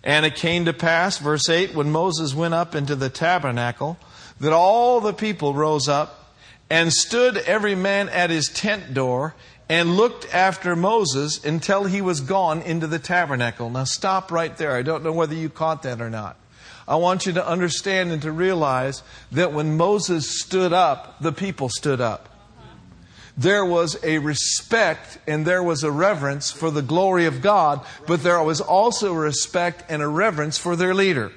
And 0.03 0.25
it 0.25 0.35
came 0.35 0.65
to 0.65 0.73
pass, 0.73 1.17
verse 1.17 1.47
8, 1.47 1.75
when 1.75 1.91
Moses 1.91 2.33
went 2.33 2.53
up 2.53 2.73
into 2.73 2.95
the 2.95 3.09
tabernacle, 3.09 3.97
that 4.39 4.53
all 4.53 4.99
the 4.99 5.13
people 5.13 5.53
rose 5.53 5.87
up 5.87 6.33
and 6.69 6.91
stood 6.91 7.37
every 7.37 7.75
man 7.75 8.09
at 8.09 8.29
his 8.29 8.47
tent 8.47 8.93
door 8.93 9.35
and 9.69 9.95
looked 9.95 10.33
after 10.33 10.75
Moses 10.75 11.43
until 11.45 11.83
he 11.83 12.01
was 12.01 12.21
gone 12.21 12.61
into 12.61 12.87
the 12.87 12.99
tabernacle. 12.99 13.69
Now 13.69 13.83
stop 13.83 14.31
right 14.31 14.55
there. 14.57 14.75
I 14.75 14.81
don't 14.81 15.03
know 15.03 15.11
whether 15.13 15.35
you 15.35 15.49
caught 15.49 15.83
that 15.83 16.01
or 16.01 16.09
not. 16.09 16.37
I 16.87 16.95
want 16.95 17.25
you 17.25 17.33
to 17.33 17.47
understand 17.47 18.11
and 18.11 18.21
to 18.23 18.31
realize 18.31 19.03
that 19.31 19.53
when 19.53 19.77
Moses 19.77 20.41
stood 20.41 20.73
up, 20.73 21.21
the 21.21 21.31
people 21.31 21.69
stood 21.69 22.01
up. 22.01 22.27
There 23.37 23.65
was 23.65 23.97
a 24.03 24.19
respect 24.19 25.17
and 25.27 25.45
there 25.45 25.63
was 25.63 25.83
a 25.83 25.91
reverence 25.91 26.51
for 26.51 26.69
the 26.69 26.81
glory 26.81 27.25
of 27.25 27.41
God, 27.41 27.85
but 28.07 28.23
there 28.23 28.41
was 28.43 28.61
also 28.61 29.13
a 29.13 29.17
respect 29.17 29.83
and 29.89 30.01
a 30.01 30.07
reverence 30.07 30.57
for 30.57 30.75
their 30.75 30.93
leader. 30.93 31.31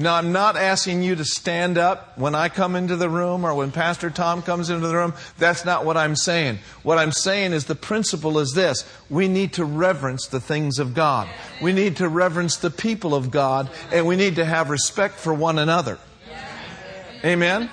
Now, 0.00 0.14
I'm 0.14 0.32
not 0.32 0.56
asking 0.56 1.02
you 1.02 1.14
to 1.16 1.26
stand 1.26 1.76
up 1.76 2.16
when 2.16 2.34
I 2.34 2.48
come 2.48 2.74
into 2.74 2.96
the 2.96 3.10
room 3.10 3.44
or 3.44 3.54
when 3.54 3.70
Pastor 3.70 4.08
Tom 4.08 4.40
comes 4.40 4.70
into 4.70 4.88
the 4.88 4.94
room. 4.94 5.12
That's 5.36 5.66
not 5.66 5.84
what 5.84 5.98
I'm 5.98 6.16
saying. 6.16 6.60
What 6.82 6.96
I'm 6.96 7.12
saying 7.12 7.52
is 7.52 7.66
the 7.66 7.74
principle 7.74 8.38
is 8.38 8.54
this. 8.54 8.90
We 9.10 9.28
need 9.28 9.52
to 9.54 9.64
reverence 9.66 10.26
the 10.26 10.40
things 10.40 10.78
of 10.78 10.94
God. 10.94 11.28
We 11.60 11.74
need 11.74 11.96
to 11.98 12.08
reverence 12.08 12.56
the 12.56 12.70
people 12.70 13.14
of 13.14 13.30
God 13.30 13.68
and 13.92 14.06
we 14.06 14.16
need 14.16 14.36
to 14.36 14.44
have 14.46 14.70
respect 14.70 15.16
for 15.16 15.34
one 15.34 15.58
another. 15.58 15.98
Amen? 17.22 17.68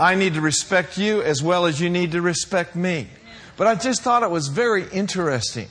I 0.00 0.14
need 0.14 0.34
to 0.34 0.40
respect 0.40 0.96
you 0.96 1.22
as 1.22 1.42
well 1.42 1.66
as 1.66 1.80
you 1.80 1.90
need 1.90 2.12
to 2.12 2.22
respect 2.22 2.76
me. 2.76 3.08
But 3.56 3.66
I 3.66 3.74
just 3.74 4.02
thought 4.02 4.22
it 4.22 4.30
was 4.30 4.48
very 4.48 4.88
interesting. 4.88 5.68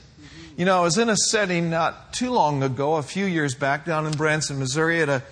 You 0.56 0.64
know, 0.64 0.78
I 0.78 0.82
was 0.82 0.98
in 0.98 1.08
a 1.08 1.16
setting 1.16 1.70
not 1.70 2.12
too 2.12 2.30
long 2.30 2.62
ago, 2.62 2.96
a 2.96 3.02
few 3.02 3.24
years 3.24 3.54
back, 3.54 3.84
down 3.86 4.06
in 4.06 4.12
Branson, 4.12 4.58
Missouri, 4.58 5.00
at 5.00 5.08
a 5.08 5.22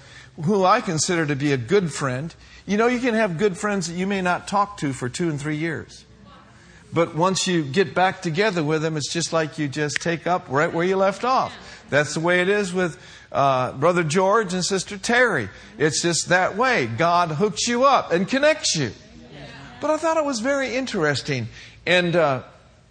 who 0.43 0.65
I 0.65 0.81
consider 0.81 1.27
to 1.27 1.37
be 1.37 1.53
a 1.53 1.57
good 1.57 1.93
friend. 1.93 2.35
You 2.67 2.77
know, 2.77 2.87
you 2.87 3.01
can 3.01 3.15
have 3.15 3.39
good 3.39 3.57
friends 3.57 3.89
that 3.89 3.95
you 3.95 4.07
may 4.07 4.23
not 4.23 4.49
talk 4.49 4.79
to 4.79 4.93
for 4.93 5.09
two 5.09 5.29
and 5.29 5.41
three 5.41 5.57
years. 5.57 6.05
But 6.93 7.15
once 7.15 7.47
you 7.47 7.65
get 7.65 7.95
back 7.95 8.23
together 8.23 8.63
with 8.63 8.83
them, 8.83 8.97
it's 8.97 9.13
just 9.13 9.33
like 9.33 9.59
you 9.59 9.69
just 9.69 10.01
take 10.01 10.27
up 10.27 10.47
right 10.49 10.73
where 10.73 10.85
you 10.85 10.97
left 10.97 11.25
off. 11.25 11.76
That's 11.91 12.15
the 12.15 12.21
way 12.21 12.41
it 12.41 12.49
is 12.49 12.73
with 12.73 12.99
uh, 13.33 13.73
Brother 13.73 14.03
George 14.03 14.55
and 14.55 14.65
Sister 14.65 14.99
Terry. 14.99 15.49
It's 15.79 16.03
just 16.03 16.29
that 16.29 16.57
way. 16.57 16.87
God 16.87 17.31
hooks 17.31 17.69
you 17.69 17.85
up 17.85 18.13
and 18.13 18.27
connects 18.27 18.77
you. 18.77 18.93
But 19.81 19.91
I 19.91 19.97
thought 19.99 20.17
it 20.17 20.25
was 20.25 20.41
very 20.41 20.75
interesting. 20.75 21.49
And 21.87 22.17
uh, 22.17 22.43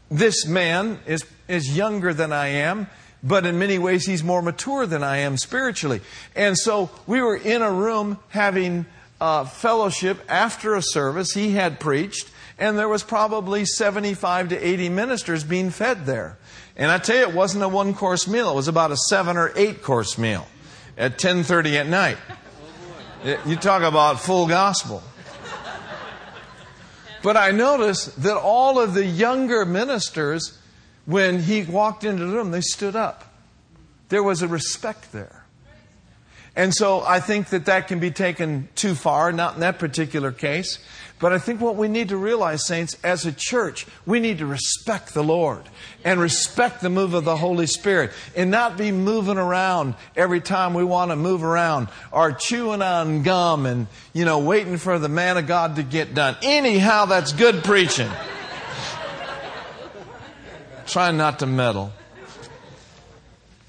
this 0.09 0.45
man 0.45 0.99
is, 1.07 1.25
is 1.47 1.75
younger 1.75 2.13
than 2.13 2.31
I 2.31 2.47
am, 2.47 2.87
but 3.23 3.45
in 3.45 3.57
many 3.57 3.79
ways 3.79 4.05
he's 4.05 4.23
more 4.23 4.41
mature 4.41 4.85
than 4.85 5.03
I 5.03 5.17
am 5.17 5.37
spiritually. 5.37 6.01
And 6.35 6.57
so 6.57 6.91
we 7.07 7.21
were 7.21 7.35
in 7.35 7.61
a 7.61 7.71
room 7.71 8.19
having 8.29 8.85
uh, 9.19 9.45
fellowship 9.45 10.19
after 10.29 10.75
a 10.75 10.81
service. 10.81 11.31
He 11.33 11.51
had 11.51 11.79
preached, 11.79 12.29
and 12.59 12.77
there 12.77 12.89
was 12.89 13.03
probably 13.03 13.65
75 13.65 14.49
to 14.49 14.67
80 14.67 14.89
ministers 14.89 15.43
being 15.43 15.71
fed 15.71 16.05
there. 16.05 16.37
And 16.75 16.91
I 16.91 16.97
tell 16.97 17.15
you, 17.15 17.21
it 17.23 17.33
wasn't 17.33 17.63
a 17.63 17.69
one 17.69 17.93
course 17.93 18.27
meal. 18.27 18.51
It 18.51 18.55
was 18.55 18.67
about 18.67 18.91
a 18.91 18.97
seven 19.09 19.37
or 19.37 19.51
eight 19.55 19.81
course 19.81 20.17
meal 20.17 20.47
at 20.97 21.17
10:30 21.17 21.77
at 21.77 21.87
night. 21.87 22.17
Oh, 23.23 23.41
you 23.45 23.55
talk 23.55 23.81
about 23.81 24.19
full 24.19 24.47
gospel. 24.47 25.01
But 27.23 27.37
I 27.37 27.49
noticed 27.49 28.21
that 28.21 28.37
all 28.37 28.79
of 28.79 28.93
the 28.93 29.03
younger 29.03 29.65
ministers, 29.65 30.59
when 31.05 31.41
he 31.41 31.63
walked 31.63 32.03
into 32.03 32.23
the 32.23 32.31
room, 32.31 32.51
they 32.51 32.61
stood 32.61 32.95
up. 32.95 33.33
There 34.09 34.21
was 34.21 34.43
a 34.43 34.47
respect 34.47 35.11
there. 35.11 35.43
And 36.55 36.73
so 36.73 37.01
I 37.01 37.19
think 37.19 37.49
that 37.49 37.65
that 37.65 37.87
can 37.87 37.99
be 37.99 38.11
taken 38.11 38.69
too 38.75 38.93
far, 38.93 39.31
not 39.31 39.55
in 39.55 39.61
that 39.61 39.79
particular 39.79 40.31
case. 40.31 40.77
But 41.17 41.31
I 41.31 41.39
think 41.39 41.61
what 41.61 41.77
we 41.77 41.87
need 41.87 42.09
to 42.09 42.17
realize, 42.17 42.65
saints, 42.65 42.97
as 43.01 43.25
a 43.25 43.31
church, 43.31 43.87
we 44.05 44.19
need 44.19 44.39
to 44.39 44.45
respect 44.45 45.13
the 45.13 45.23
Lord 45.23 45.63
and 46.03 46.19
respect 46.19 46.81
the 46.81 46.89
move 46.89 47.13
of 47.13 47.23
the 47.23 47.37
Holy 47.37 47.67
Spirit 47.67 48.11
and 48.35 48.51
not 48.51 48.77
be 48.77 48.91
moving 48.91 49.37
around 49.37 49.95
every 50.17 50.41
time 50.41 50.73
we 50.73 50.83
want 50.83 51.11
to 51.11 51.15
move 51.15 51.41
around 51.41 51.87
or 52.11 52.33
chewing 52.33 52.81
on 52.81 53.23
gum 53.23 53.65
and, 53.65 53.87
you 54.11 54.25
know, 54.25 54.39
waiting 54.39 54.75
for 54.75 54.99
the 54.99 55.07
man 55.07 55.37
of 55.37 55.47
God 55.47 55.77
to 55.77 55.83
get 55.83 56.13
done. 56.13 56.35
Anyhow, 56.41 57.05
that's 57.05 57.31
good 57.31 57.63
preaching. 57.63 58.11
Trying 60.85 61.15
not 61.15 61.39
to 61.39 61.45
meddle. 61.45 61.93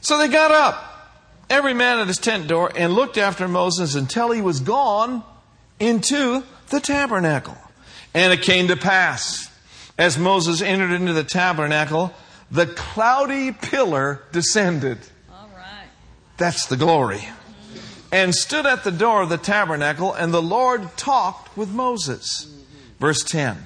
So 0.00 0.18
they 0.18 0.26
got 0.26 0.50
up, 0.50 1.14
every 1.48 1.74
man 1.74 2.00
at 2.00 2.08
his 2.08 2.18
tent 2.18 2.48
door, 2.48 2.72
and 2.74 2.92
looked 2.92 3.18
after 3.18 3.46
Moses 3.46 3.94
until 3.94 4.32
he 4.32 4.42
was 4.42 4.58
gone 4.58 5.22
into 5.78 6.42
the 6.68 6.80
tabernacle. 6.80 7.56
And 8.14 8.32
it 8.32 8.42
came 8.42 8.68
to 8.68 8.76
pass, 8.76 9.50
as 9.98 10.18
Moses 10.18 10.62
entered 10.62 10.92
into 10.92 11.12
the 11.12 11.24
tabernacle, 11.24 12.14
the 12.50 12.66
cloudy 12.66 13.52
pillar 13.52 14.22
descended. 14.32 14.98
All 15.30 15.50
right. 15.54 15.88
That's 16.36 16.66
the 16.66 16.76
glory. 16.76 17.28
And 18.12 18.34
stood 18.34 18.66
at 18.66 18.84
the 18.84 18.92
door 18.92 19.22
of 19.22 19.28
the 19.28 19.36
tabernacle, 19.36 20.14
and 20.14 20.32
the 20.32 20.42
Lord 20.42 20.96
talked 20.96 21.56
with 21.56 21.70
Moses. 21.70 22.52
Verse 22.98 23.22
10. 23.24 23.58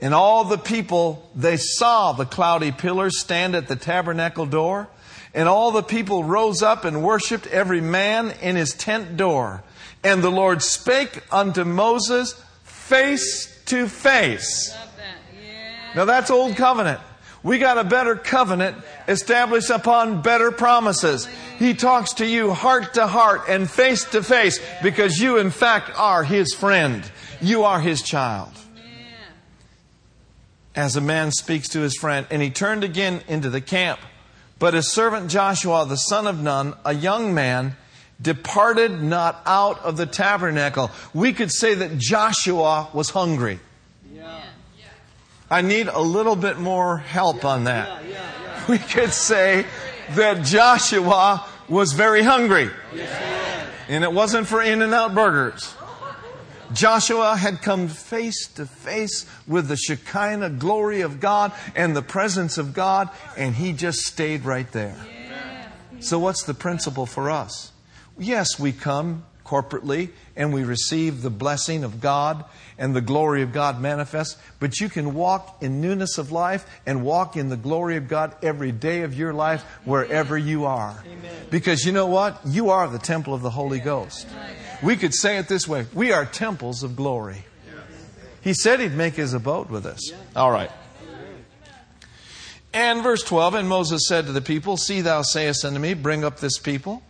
And 0.00 0.14
all 0.14 0.44
the 0.44 0.58
people, 0.58 1.28
they 1.34 1.56
saw 1.58 2.12
the 2.12 2.24
cloudy 2.24 2.72
pillar 2.72 3.10
stand 3.10 3.54
at 3.54 3.68
the 3.68 3.76
tabernacle 3.76 4.46
door. 4.46 4.88
And 5.34 5.48
all 5.48 5.70
the 5.70 5.82
people 5.82 6.24
rose 6.24 6.62
up 6.62 6.84
and 6.84 7.04
worshiped 7.04 7.46
every 7.48 7.80
man 7.80 8.32
in 8.40 8.56
his 8.56 8.72
tent 8.72 9.16
door. 9.16 9.62
And 10.02 10.22
the 10.22 10.30
Lord 10.30 10.62
spake 10.62 11.22
unto 11.30 11.64
Moses 11.64 12.32
face 12.64 13.62
to 13.66 13.86
face. 13.86 14.70
That. 14.96 15.16
Yeah. 15.42 15.94
Now 15.94 16.04
that's 16.06 16.30
old 16.30 16.56
covenant. 16.56 17.00
We 17.42 17.58
got 17.58 17.78
a 17.78 17.84
better 17.84 18.16
covenant 18.16 18.76
established 19.08 19.70
upon 19.70 20.22
better 20.22 20.50
promises. 20.50 21.26
He 21.58 21.74
talks 21.74 22.14
to 22.14 22.26
you 22.26 22.52
heart 22.52 22.94
to 22.94 23.06
heart 23.06 23.42
and 23.48 23.68
face 23.68 24.04
to 24.06 24.22
face 24.22 24.60
because 24.82 25.18
you 25.18 25.38
in 25.38 25.50
fact 25.50 25.92
are 25.96 26.22
his 26.22 26.54
friend. 26.54 27.10
You 27.40 27.64
are 27.64 27.80
his 27.80 28.02
child. 28.02 28.52
As 30.74 30.96
a 30.96 31.00
man 31.00 31.32
speaks 31.32 31.68
to 31.70 31.80
his 31.80 31.96
friend, 31.96 32.26
and 32.30 32.40
he 32.40 32.50
turned 32.50 32.84
again 32.84 33.22
into 33.26 33.50
the 33.50 33.60
camp. 33.60 34.00
But 34.58 34.74
his 34.74 34.92
servant 34.92 35.30
Joshua, 35.30 35.84
the 35.86 35.96
son 35.96 36.26
of 36.26 36.40
Nun, 36.40 36.74
a 36.84 36.94
young 36.94 37.34
man, 37.34 37.76
departed 38.20 39.02
not 39.02 39.42
out 39.46 39.80
of 39.80 39.96
the 39.96 40.06
tabernacle. 40.06 40.90
We 41.14 41.32
could 41.32 41.50
say 41.50 41.74
that 41.74 41.98
Joshua 41.98 42.88
was 42.92 43.10
hungry. 43.10 43.60
Yeah. 44.12 44.42
I 45.50 45.62
need 45.62 45.88
a 45.88 46.00
little 46.00 46.36
bit 46.36 46.58
more 46.58 46.98
help 46.98 47.44
on 47.44 47.64
that. 47.64 48.02
We 48.68 48.78
could 48.78 49.12
say 49.12 49.64
that 50.10 50.44
Joshua 50.44 51.44
was 51.68 51.92
very 51.92 52.22
hungry. 52.22 52.70
And 53.88 54.04
it 54.04 54.12
wasn't 54.12 54.46
for 54.46 54.62
In 54.62 54.82
N 54.82 54.94
Out 54.94 55.14
burgers. 55.14 55.74
Joshua 56.72 57.36
had 57.36 57.62
come 57.62 57.88
face 57.88 58.46
to 58.54 58.64
face 58.64 59.26
with 59.48 59.66
the 59.66 59.76
Shekinah 59.76 60.50
glory 60.50 61.00
of 61.00 61.18
God 61.18 61.52
and 61.74 61.96
the 61.96 62.02
presence 62.02 62.58
of 62.58 62.74
God, 62.74 63.10
and 63.36 63.56
he 63.56 63.72
just 63.72 64.00
stayed 64.02 64.44
right 64.44 64.70
there. 64.70 64.94
So, 65.98 66.20
what's 66.20 66.44
the 66.44 66.54
principle 66.54 67.06
for 67.06 67.28
us? 67.28 67.69
Yes, 68.20 68.60
we 68.60 68.72
come 68.72 69.24
corporately 69.44 70.10
and 70.36 70.52
we 70.52 70.62
receive 70.62 71.22
the 71.22 71.30
blessing 71.30 71.82
of 71.82 72.00
God 72.00 72.44
and 72.78 72.94
the 72.94 73.00
glory 73.00 73.42
of 73.42 73.52
God 73.52 73.80
manifest, 73.80 74.38
but 74.60 74.78
you 74.78 74.88
can 74.88 75.14
walk 75.14 75.62
in 75.62 75.80
newness 75.80 76.18
of 76.18 76.30
life 76.30 76.64
and 76.86 77.02
walk 77.02 77.36
in 77.36 77.48
the 77.48 77.56
glory 77.56 77.96
of 77.96 78.08
God 78.08 78.34
every 78.42 78.72
day 78.72 79.02
of 79.02 79.12
your 79.12 79.32
life 79.32 79.62
wherever 79.84 80.38
you 80.38 80.66
are. 80.66 81.02
Because 81.50 81.84
you 81.84 81.92
know 81.92 82.06
what? 82.06 82.40
You 82.46 82.70
are 82.70 82.88
the 82.88 82.98
temple 82.98 83.34
of 83.34 83.42
the 83.42 83.50
Holy 83.50 83.80
Ghost. 83.80 84.28
We 84.82 84.96
could 84.96 85.14
say 85.14 85.38
it 85.38 85.48
this 85.48 85.66
way 85.66 85.86
we 85.92 86.12
are 86.12 86.24
temples 86.24 86.82
of 86.82 86.94
glory. 86.94 87.44
He 88.42 88.54
said 88.54 88.80
he'd 88.80 88.94
make 88.94 89.14
his 89.14 89.34
abode 89.34 89.70
with 89.70 89.84
us. 89.84 90.12
All 90.36 90.50
right. 90.50 90.70
And 92.72 93.02
verse 93.02 93.22
12, 93.24 93.54
and 93.54 93.68
Moses 93.68 94.06
said 94.06 94.26
to 94.26 94.32
the 94.32 94.40
people, 94.40 94.76
See, 94.76 95.00
thou 95.00 95.22
sayest 95.22 95.64
unto 95.64 95.80
me, 95.80 95.94
Bring 95.94 96.24
up 96.24 96.38
this 96.38 96.58
people, 96.58 97.02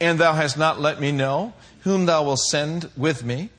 and 0.00 0.18
thou 0.18 0.32
hast 0.32 0.56
not 0.56 0.80
let 0.80 1.00
me 1.00 1.12
know 1.12 1.52
whom 1.80 2.06
thou 2.06 2.24
wilt 2.24 2.40
send 2.40 2.90
with 2.96 3.24
me. 3.24 3.50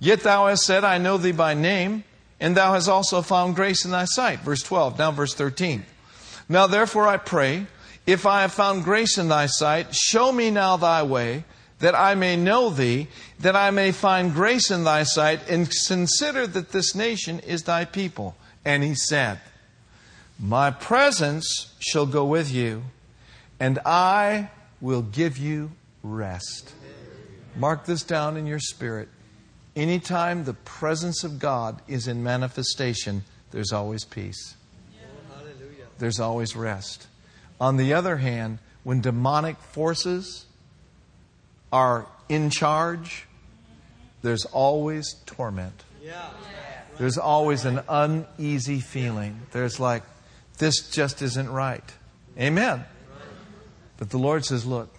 Yet 0.00 0.20
thou 0.20 0.46
hast 0.46 0.64
said, 0.64 0.84
I 0.84 0.98
know 0.98 1.16
thee 1.16 1.32
by 1.32 1.54
name, 1.54 2.04
and 2.40 2.56
thou 2.56 2.72
hast 2.72 2.88
also 2.88 3.22
found 3.22 3.54
grace 3.54 3.84
in 3.84 3.90
thy 3.90 4.04
sight. 4.04 4.40
Verse 4.40 4.62
12, 4.62 4.98
now 4.98 5.12
verse 5.12 5.34
13. 5.34 5.84
Now 6.48 6.66
therefore 6.66 7.06
I 7.06 7.16
pray, 7.16 7.66
if 8.06 8.26
I 8.26 8.42
have 8.42 8.52
found 8.52 8.84
grace 8.84 9.16
in 9.16 9.28
thy 9.28 9.46
sight, 9.46 9.94
show 9.94 10.32
me 10.32 10.50
now 10.50 10.76
thy 10.76 11.02
way, 11.02 11.44
that 11.78 11.94
I 11.94 12.14
may 12.14 12.36
know 12.36 12.70
thee, 12.70 13.08
that 13.40 13.56
I 13.56 13.70
may 13.70 13.92
find 13.92 14.32
grace 14.32 14.70
in 14.70 14.84
thy 14.84 15.02
sight, 15.02 15.48
and 15.48 15.70
consider 15.86 16.46
that 16.46 16.72
this 16.72 16.94
nation 16.94 17.40
is 17.40 17.62
thy 17.62 17.84
people. 17.84 18.36
And 18.64 18.82
he 18.82 18.94
said, 18.94 19.40
My 20.38 20.70
presence 20.70 21.74
shall 21.80 22.06
go 22.06 22.24
with 22.24 22.52
you, 22.52 22.84
and 23.58 23.78
I 23.84 24.50
will 24.80 25.02
give 25.02 25.38
you 25.38 25.72
rest. 26.02 26.72
Mark 27.56 27.84
this 27.84 28.02
down 28.02 28.36
in 28.36 28.46
your 28.46 28.58
spirit. 28.58 29.08
Anytime 29.74 30.44
the 30.44 30.54
presence 30.54 31.24
of 31.24 31.38
God 31.38 31.80
is 31.88 32.08
in 32.08 32.22
manifestation, 32.22 33.24
there's 33.50 33.72
always 33.72 34.04
peace. 34.04 34.56
There's 35.98 36.20
always 36.20 36.56
rest. 36.56 37.06
On 37.60 37.76
the 37.76 37.94
other 37.94 38.16
hand, 38.16 38.58
when 38.82 39.00
demonic 39.00 39.56
forces 39.58 40.46
are 41.72 42.06
in 42.28 42.50
charge, 42.50 43.26
there's 44.22 44.44
always 44.46 45.14
torment. 45.26 45.84
There's 46.98 47.18
always 47.18 47.64
an 47.64 47.80
uneasy 47.88 48.80
feeling. 48.80 49.40
There's 49.52 49.80
like, 49.80 50.02
this 50.58 50.90
just 50.90 51.22
isn't 51.22 51.50
right. 51.50 51.84
Amen. 52.38 52.84
But 53.96 54.10
the 54.10 54.18
Lord 54.18 54.44
says, 54.44 54.66
look, 54.66 54.92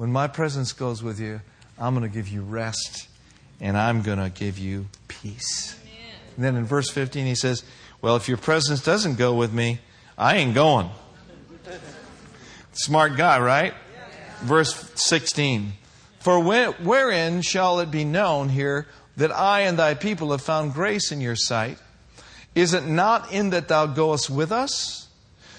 when 0.00 0.10
my 0.10 0.26
presence 0.26 0.72
goes 0.72 1.02
with 1.02 1.20
you, 1.20 1.42
I'm 1.78 1.94
going 1.94 2.10
to 2.10 2.14
give 2.14 2.26
you 2.26 2.40
rest 2.40 3.06
and 3.60 3.76
I'm 3.76 4.00
going 4.00 4.16
to 4.16 4.30
give 4.30 4.58
you 4.58 4.86
peace. 5.08 5.78
And 6.36 6.42
then 6.42 6.56
in 6.56 6.64
verse 6.64 6.88
15, 6.88 7.26
he 7.26 7.34
says, 7.34 7.64
Well, 8.00 8.16
if 8.16 8.26
your 8.26 8.38
presence 8.38 8.82
doesn't 8.82 9.18
go 9.18 9.34
with 9.34 9.52
me, 9.52 9.80
I 10.16 10.38
ain't 10.38 10.54
going. 10.54 10.88
Smart 12.72 13.18
guy, 13.18 13.40
right? 13.40 13.74
Verse 14.40 14.90
16. 14.94 15.74
For 16.20 16.40
wherein 16.40 17.42
shall 17.42 17.80
it 17.80 17.90
be 17.90 18.04
known 18.04 18.48
here 18.48 18.86
that 19.18 19.30
I 19.30 19.60
and 19.60 19.78
thy 19.78 19.92
people 19.92 20.30
have 20.30 20.40
found 20.40 20.72
grace 20.72 21.12
in 21.12 21.20
your 21.20 21.36
sight? 21.36 21.76
Is 22.54 22.72
it 22.72 22.86
not 22.86 23.34
in 23.34 23.50
that 23.50 23.68
thou 23.68 23.84
goest 23.84 24.30
with 24.30 24.50
us? 24.50 25.08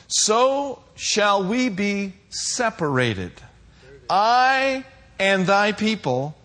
So 0.07 0.81
shall 0.95 1.43
we 1.43 1.69
be 1.69 2.13
separated, 2.31 3.33
I 4.11 4.83
and 5.17 5.47
thy 5.47 5.71
people, 5.71 6.35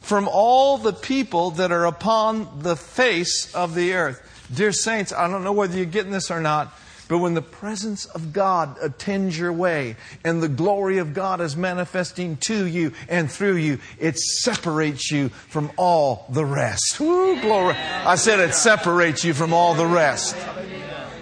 from 0.00 0.28
all 0.28 0.76
the 0.76 0.92
people 0.92 1.52
that 1.52 1.70
are 1.70 1.86
upon 1.86 2.62
the 2.62 2.74
face 2.74 3.54
of 3.54 3.76
the 3.76 3.92
earth. 3.94 4.20
Dear 4.52 4.72
saints, 4.72 5.12
I 5.12 5.28
don't 5.28 5.44
know 5.44 5.52
whether 5.52 5.76
you're 5.76 5.86
getting 5.86 6.10
this 6.10 6.32
or 6.32 6.40
not, 6.40 6.76
but 7.06 7.18
when 7.18 7.34
the 7.34 7.42
presence 7.42 8.06
of 8.06 8.32
God 8.32 8.76
attends 8.82 9.38
your 9.38 9.52
way 9.52 9.96
and 10.24 10.42
the 10.42 10.48
glory 10.48 10.98
of 10.98 11.14
God 11.14 11.40
is 11.40 11.56
manifesting 11.56 12.38
to 12.38 12.66
you 12.66 12.92
and 13.08 13.30
through 13.30 13.56
you, 13.56 13.78
it 14.00 14.18
separates 14.18 15.12
you 15.12 15.28
from 15.28 15.70
all 15.76 16.26
the 16.28 16.44
rest. 16.44 16.98
Woo, 16.98 17.40
glory. 17.40 17.76
I 17.76 18.16
said 18.16 18.40
it 18.40 18.54
separates 18.54 19.24
you 19.24 19.32
from 19.32 19.52
all 19.52 19.74
the 19.74 19.86
rest. 19.86 20.36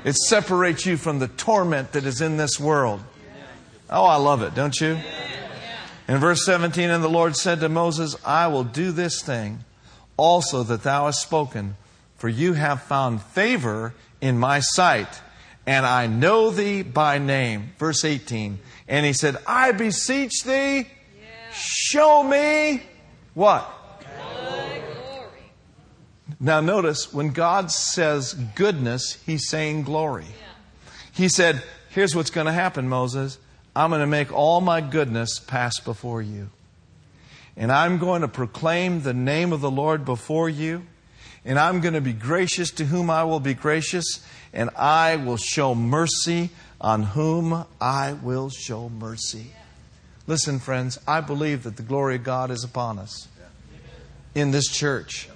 It 0.04 0.14
separates 0.14 0.86
you 0.86 0.96
from 0.96 1.18
the 1.18 1.28
torment 1.28 1.92
that 1.92 2.06
is 2.06 2.22
in 2.22 2.38
this 2.38 2.58
world. 2.58 3.00
Oh, 3.90 4.06
I 4.06 4.16
love 4.16 4.40
it, 4.42 4.54
don't 4.54 4.80
you? 4.80 4.96
In 6.10 6.18
verse 6.18 6.44
17, 6.44 6.90
and 6.90 7.04
the 7.04 7.08
Lord 7.08 7.36
said 7.36 7.60
to 7.60 7.68
Moses, 7.68 8.16
I 8.24 8.48
will 8.48 8.64
do 8.64 8.90
this 8.90 9.22
thing 9.22 9.60
also 10.16 10.64
that 10.64 10.82
thou 10.82 11.04
hast 11.04 11.22
spoken, 11.22 11.76
for 12.16 12.28
you 12.28 12.54
have 12.54 12.82
found 12.82 13.22
favor 13.22 13.94
in 14.20 14.36
my 14.36 14.58
sight, 14.58 15.22
and 15.68 15.86
I 15.86 16.08
know 16.08 16.50
thee 16.50 16.82
by 16.82 17.18
name. 17.18 17.74
Verse 17.78 18.04
18, 18.04 18.58
and 18.88 19.06
he 19.06 19.12
said, 19.12 19.36
I 19.46 19.70
beseech 19.70 20.42
thee, 20.42 20.88
show 21.52 22.24
me 22.24 22.82
what? 23.34 23.72
Now, 26.40 26.60
notice 26.60 27.12
when 27.12 27.28
God 27.28 27.70
says 27.70 28.34
goodness, 28.56 29.16
he's 29.24 29.48
saying 29.48 29.84
glory. 29.84 30.26
He 31.12 31.28
said, 31.28 31.62
Here's 31.90 32.16
what's 32.16 32.30
going 32.30 32.46
to 32.46 32.52
happen, 32.52 32.88
Moses. 32.88 33.38
I'm 33.74 33.90
going 33.90 34.00
to 34.00 34.06
make 34.06 34.32
all 34.32 34.60
my 34.60 34.80
goodness 34.80 35.38
pass 35.38 35.78
before 35.80 36.20
you. 36.20 36.50
And 37.56 37.70
I'm 37.70 37.98
going 37.98 38.22
to 38.22 38.28
proclaim 38.28 39.02
the 39.02 39.14
name 39.14 39.52
of 39.52 39.60
the 39.60 39.70
Lord 39.70 40.04
before 40.04 40.48
you. 40.48 40.86
And 41.44 41.58
I'm 41.58 41.80
going 41.80 41.94
to 41.94 42.00
be 42.00 42.12
gracious 42.12 42.70
to 42.72 42.84
whom 42.84 43.10
I 43.10 43.24
will 43.24 43.40
be 43.40 43.54
gracious. 43.54 44.24
And 44.52 44.70
I 44.76 45.16
will 45.16 45.36
show 45.36 45.74
mercy 45.74 46.50
on 46.80 47.02
whom 47.02 47.64
I 47.80 48.14
will 48.14 48.48
show 48.50 48.88
mercy. 48.88 49.52
Listen, 50.26 50.58
friends, 50.58 50.98
I 51.06 51.20
believe 51.20 51.64
that 51.64 51.76
the 51.76 51.82
glory 51.82 52.16
of 52.16 52.24
God 52.24 52.50
is 52.50 52.64
upon 52.64 52.98
us 52.98 53.28
in 54.34 54.50
this 54.50 54.68
church, 54.68 55.28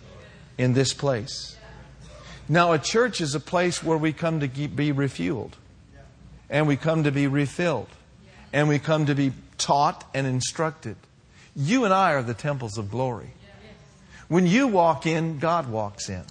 in 0.57 0.73
this 0.73 0.95
place. 0.95 1.57
Now, 2.49 2.73
a 2.73 2.79
church 2.79 3.21
is 3.21 3.35
a 3.35 3.41
place 3.41 3.83
where 3.83 3.97
we 3.97 4.13
come 4.13 4.41
to 4.41 4.49
be 4.49 4.93
refueled, 4.93 5.53
and 6.51 6.67
we 6.67 6.77
come 6.77 7.05
to 7.05 7.11
be 7.11 7.27
refilled, 7.27 7.89
and 8.55 8.69
we 8.69 8.79
come 8.79 9.07
to 9.07 9.17
be 9.17 9.33
taught 9.59 10.05
and 10.15 10.29
instructed. 10.29 10.95
You 11.57 11.85
and 11.85 11.93
I 11.93 12.13
are 12.13 12.23
the 12.23 12.35
temples 12.35 12.79
of 12.79 12.89
glory. 12.89 13.33
When 14.29 14.47
you 14.47 14.69
walk 14.69 15.07
in, 15.07 15.41
God 15.41 15.69
walks 15.69 16.09
in. 16.09 16.23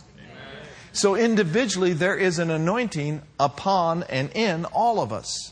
So 0.93 1.15
individually, 1.15 1.91
there 1.91 2.15
is 2.15 2.39
an 2.39 2.49
anointing 2.49 3.21
upon 3.39 4.03
and 4.03 4.31
in 4.33 4.63
all 4.65 5.01
of 5.01 5.11
us. 5.11 5.51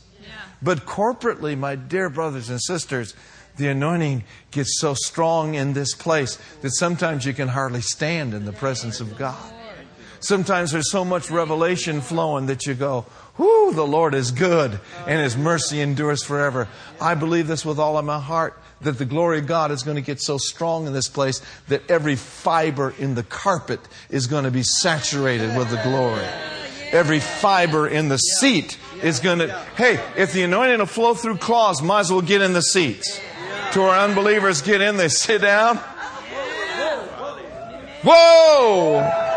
But 0.62 0.86
corporately, 0.86 1.58
my 1.58 1.76
dear 1.76 2.10
brothers 2.10 2.50
and 2.50 2.62
sisters, 2.62 3.16
the 3.58 3.68
anointing 3.68 4.24
gets 4.52 4.80
so 4.80 4.94
strong 4.94 5.56
in 5.56 5.74
this 5.74 5.94
place 5.94 6.40
that 6.62 6.72
sometimes 6.72 7.26
you 7.26 7.34
can 7.34 7.50
hardly 7.50 7.82
stand 7.82 8.34
in 8.34 8.46
the 8.46 8.54
presence 8.54 9.02
of 9.02 9.18
God. 9.18 9.54
Sometimes 10.22 10.72
there's 10.72 10.92
so 10.92 11.04
much 11.04 11.32
revelation 11.32 12.00
flowing 12.00 12.46
that 12.46 12.66
you 12.68 12.76
go, 12.76 13.08
Whoo, 13.42 13.74
the 13.74 13.88
Lord 13.88 14.14
is 14.14 14.30
good 14.30 14.80
and 15.08 15.20
His 15.20 15.36
mercy 15.36 15.82
endures 15.82 16.24
forever. 16.24 16.68
I 17.02 17.16
believe 17.16 17.48
this 17.48 17.66
with 17.66 17.80
all 17.80 17.98
of 17.98 18.06
my 18.06 18.20
heart 18.20 18.56
that 18.82 19.00
the 19.00 19.06
glory 19.06 19.40
of 19.40 19.48
God 19.48 19.72
is 19.72 19.82
going 19.82 19.96
to 19.96 20.02
get 20.04 20.22
so 20.22 20.38
strong 20.38 20.86
in 20.86 20.94
this 20.94 21.08
place 21.08 21.42
that 21.68 21.82
every 21.90 22.16
fiber 22.16 22.94
in 23.00 23.16
the 23.16 23.24
carpet 23.24 23.80
is 24.12 24.28
going 24.28 24.44
to 24.44 24.52
be 24.52 24.62
saturated 24.62 25.58
with 25.58 25.72
the 25.72 25.82
glory. 25.82 26.24
Every 26.92 27.20
fiber 27.20 27.88
in 27.88 28.10
the 28.10 28.18
seat 28.18 28.78
is 29.02 29.20
going 29.20 29.40
to, 29.40 29.48
hey, 29.76 30.00
if 30.16 30.34
the 30.34 30.44
anointing 30.44 30.78
will 30.78 30.86
flow 30.86 31.16
through 31.16 31.38
claws, 31.38 31.82
might 31.82 32.02
as 32.02 32.12
well 32.12 32.22
get 32.22 32.44
in 32.44 32.54
the 32.54 32.62
seats. 32.62 33.20
To 33.72 33.82
our 33.82 34.08
unbelievers, 34.08 34.62
get 34.62 34.82
in, 34.82 34.98
they 34.98 35.08
sit 35.10 35.42
down. 35.42 35.78
Whoa! 38.04 39.31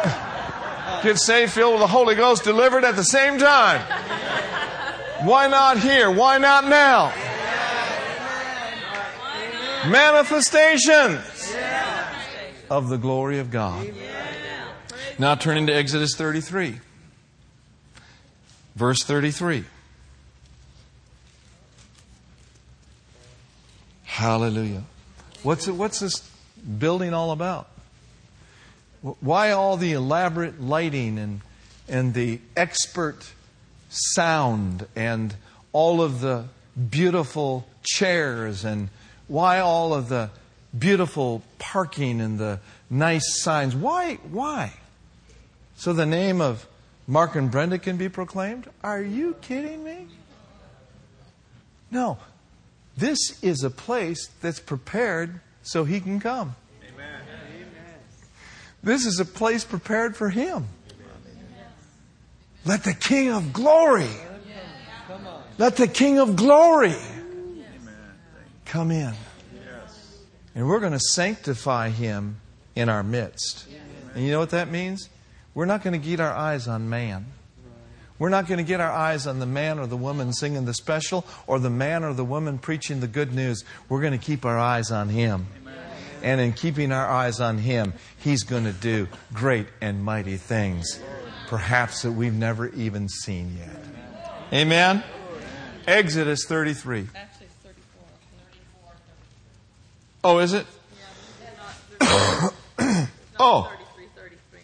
Get 1.04 1.18
saved, 1.18 1.52
filled 1.52 1.74
with 1.74 1.82
the 1.82 1.86
Holy 1.86 2.14
Ghost, 2.14 2.44
delivered 2.44 2.82
at 2.82 2.96
the 2.96 3.04
same 3.04 3.38
time. 3.38 3.82
Why 5.26 5.48
not 5.48 5.78
here? 5.78 6.10
Why 6.10 6.38
not 6.38 6.66
now? 6.66 7.12
Manifestations 9.86 11.54
of 12.70 12.88
the 12.88 12.96
glory 12.96 13.38
of 13.38 13.50
God. 13.50 13.92
Now 15.18 15.34
turning 15.34 15.66
to 15.66 15.74
Exodus 15.74 16.16
33, 16.16 16.80
verse 18.74 19.04
33. 19.04 19.64
Hallelujah. 24.04 24.84
What's, 25.42 25.68
it, 25.68 25.72
what's 25.72 26.00
this 26.00 26.20
building 26.78 27.12
all 27.12 27.30
about? 27.30 27.68
Why 29.20 29.50
all 29.50 29.76
the 29.76 29.92
elaborate 29.92 30.62
lighting 30.62 31.18
and, 31.18 31.42
and 31.88 32.14
the 32.14 32.40
expert 32.56 33.32
sound 33.90 34.86
and 34.96 35.36
all 35.74 36.00
of 36.00 36.20
the 36.20 36.46
beautiful 36.90 37.66
chairs 37.82 38.64
and 38.64 38.88
why 39.28 39.58
all 39.58 39.92
of 39.92 40.08
the 40.08 40.30
beautiful 40.76 41.42
parking 41.58 42.22
and 42.22 42.38
the 42.38 42.60
nice 42.88 43.42
signs? 43.42 43.76
Why? 43.76 44.14
Why? 44.30 44.72
So 45.76 45.92
the 45.92 46.06
name 46.06 46.40
of 46.40 46.66
Mark 47.06 47.34
and 47.34 47.50
Brenda 47.50 47.78
can 47.78 47.98
be 47.98 48.08
proclaimed? 48.08 48.70
Are 48.82 49.02
you 49.02 49.36
kidding 49.42 49.84
me? 49.84 50.06
No. 51.90 52.16
This 52.96 53.42
is 53.42 53.62
a 53.62 53.70
place 53.70 54.30
that's 54.40 54.60
prepared 54.60 55.40
so 55.62 55.84
he 55.84 56.00
can 56.00 56.20
come. 56.20 56.56
This 58.84 59.06
is 59.06 59.18
a 59.18 59.24
place 59.24 59.64
prepared 59.64 60.14
for 60.14 60.28
him. 60.28 60.68
Let 62.66 62.84
the 62.84 62.94
King 62.94 63.30
of 63.30 63.52
glory, 63.52 64.08
let 65.58 65.76
the 65.76 65.88
King 65.88 66.18
of 66.18 66.36
glory 66.36 66.94
come 68.64 68.90
in. 68.90 69.12
And 70.54 70.68
we're 70.68 70.80
going 70.80 70.92
to 70.92 71.00
sanctify 71.00 71.88
him 71.88 72.40
in 72.76 72.88
our 72.88 73.02
midst. 73.02 73.66
And 74.14 74.24
you 74.24 74.30
know 74.30 74.38
what 74.38 74.50
that 74.50 74.70
means? 74.70 75.08
We're 75.54 75.64
not 75.64 75.82
going 75.82 76.00
to 76.00 76.06
get 76.06 76.20
our 76.20 76.32
eyes 76.32 76.68
on 76.68 76.88
man. 76.88 77.26
We're 78.18 78.28
not 78.28 78.46
going 78.46 78.58
to 78.58 78.64
get 78.64 78.80
our 78.80 78.92
eyes 78.92 79.26
on 79.26 79.40
the 79.40 79.46
man 79.46 79.78
or 79.78 79.86
the 79.86 79.96
woman 79.96 80.32
singing 80.32 80.64
the 80.66 80.74
special 80.74 81.24
or 81.46 81.58
the 81.58 81.70
man 81.70 82.04
or 82.04 82.14
the 82.14 82.24
woman 82.24 82.58
preaching 82.58 83.00
the 83.00 83.08
good 83.08 83.34
news. 83.34 83.64
We're 83.88 84.00
going 84.00 84.18
to 84.18 84.24
keep 84.24 84.44
our 84.44 84.58
eyes 84.58 84.90
on 84.90 85.08
him. 85.08 85.46
And 86.24 86.40
in 86.40 86.54
keeping 86.54 86.90
our 86.90 87.06
eyes 87.06 87.38
on 87.38 87.58
him, 87.58 87.92
he's 88.18 88.44
going 88.44 88.64
to 88.64 88.72
do 88.72 89.08
great 89.34 89.66
and 89.82 90.02
mighty 90.02 90.38
things, 90.38 90.98
perhaps 91.48 92.00
that 92.00 92.12
we've 92.12 92.32
never 92.32 92.68
even 92.68 93.10
seen 93.10 93.58
yet. 93.58 93.76
Amen? 94.50 95.04
Exodus 95.86 96.46
33. 96.46 97.08
Actually, 97.14 97.46
it's 97.46 97.54
34. 97.62 98.92
Oh, 100.24 100.38
is 100.38 100.54
it? 100.54 100.66
Yeah, 102.00 103.06
Oh. 103.38 103.70
33, 103.94 104.06
33. 104.16 104.60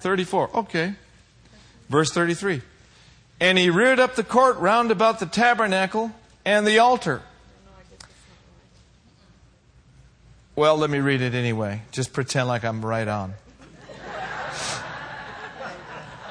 34. 0.00 0.50
Okay. 0.56 0.94
Verse 1.88 2.12
33. 2.12 2.60
And 3.40 3.56
he 3.56 3.70
reared 3.70 3.98
up 3.98 4.16
the 4.16 4.24
court 4.24 4.58
round 4.58 4.90
about 4.90 5.18
the 5.18 5.26
tabernacle 5.26 6.12
and 6.44 6.66
the 6.66 6.78
altar. 6.78 7.22
Well, 10.54 10.76
let 10.76 10.90
me 10.90 10.98
read 10.98 11.22
it 11.22 11.34
anyway. 11.34 11.80
Just 11.92 12.12
pretend 12.12 12.46
like 12.46 12.62
I'm 12.62 12.84
right 12.84 13.08
on. 13.08 13.34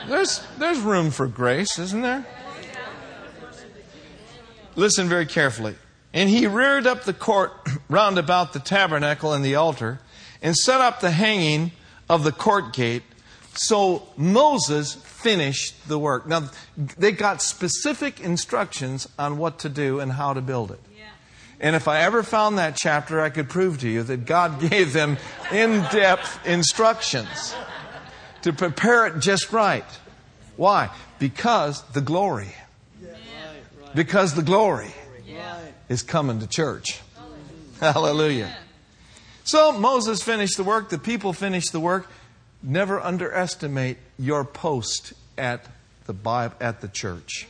There's, 0.07 0.45
there's 0.59 0.79
room 0.79 1.09
for 1.09 1.27
grace, 1.27 1.79
isn't 1.79 2.01
there? 2.01 2.25
Listen 4.75 5.09
very 5.09 5.25
carefully. 5.25 5.75
And 6.13 6.29
he 6.29 6.45
reared 6.45 6.85
up 6.85 7.03
the 7.03 7.13
court 7.13 7.51
round 7.89 8.19
about 8.19 8.53
the 8.53 8.59
tabernacle 8.59 9.33
and 9.33 9.43
the 9.43 9.55
altar, 9.55 9.99
and 10.41 10.55
set 10.55 10.81
up 10.81 10.99
the 10.99 11.11
hanging 11.11 11.71
of 12.09 12.23
the 12.23 12.31
court 12.31 12.73
gate. 12.73 13.03
So 13.53 14.07
Moses 14.17 14.93
finished 14.93 15.87
the 15.87 15.97
work. 15.97 16.27
Now, 16.27 16.49
they 16.77 17.11
got 17.11 17.41
specific 17.41 18.19
instructions 18.19 19.07
on 19.17 19.37
what 19.37 19.59
to 19.59 19.69
do 19.69 19.99
and 19.99 20.13
how 20.13 20.33
to 20.33 20.41
build 20.41 20.71
it. 20.71 20.79
And 21.61 21.75
if 21.75 21.87
I 21.87 22.01
ever 22.01 22.23
found 22.23 22.57
that 22.57 22.75
chapter, 22.75 23.21
I 23.21 23.29
could 23.29 23.47
prove 23.47 23.79
to 23.81 23.87
you 23.87 24.01
that 24.03 24.25
God 24.25 24.59
gave 24.69 24.91
them 24.91 25.17
in 25.51 25.81
depth 25.91 26.45
instructions 26.45 27.55
to 28.41 28.51
prepare 28.51 29.05
it 29.05 29.19
just 29.19 29.53
right. 29.53 29.85
Why? 30.57 30.89
Because 31.19 31.83
the 31.93 32.01
glory. 32.01 32.53
Because 33.93 34.33
the 34.33 34.41
glory 34.41 34.91
is 35.87 36.01
coming 36.01 36.39
to 36.39 36.47
church. 36.47 36.99
Hallelujah. 37.79 38.55
So 39.43 39.71
Moses 39.71 40.23
finished 40.23 40.57
the 40.57 40.63
work, 40.63 40.89
the 40.89 40.97
people 40.97 41.33
finished 41.33 41.71
the 41.71 41.79
work. 41.79 42.09
Never 42.63 42.99
underestimate 42.99 43.97
your 44.17 44.45
post 44.45 45.13
at 45.37 45.65
the 46.05 46.13
Bible, 46.13 46.55
at 46.59 46.81
the 46.81 46.87
church. 46.87 47.47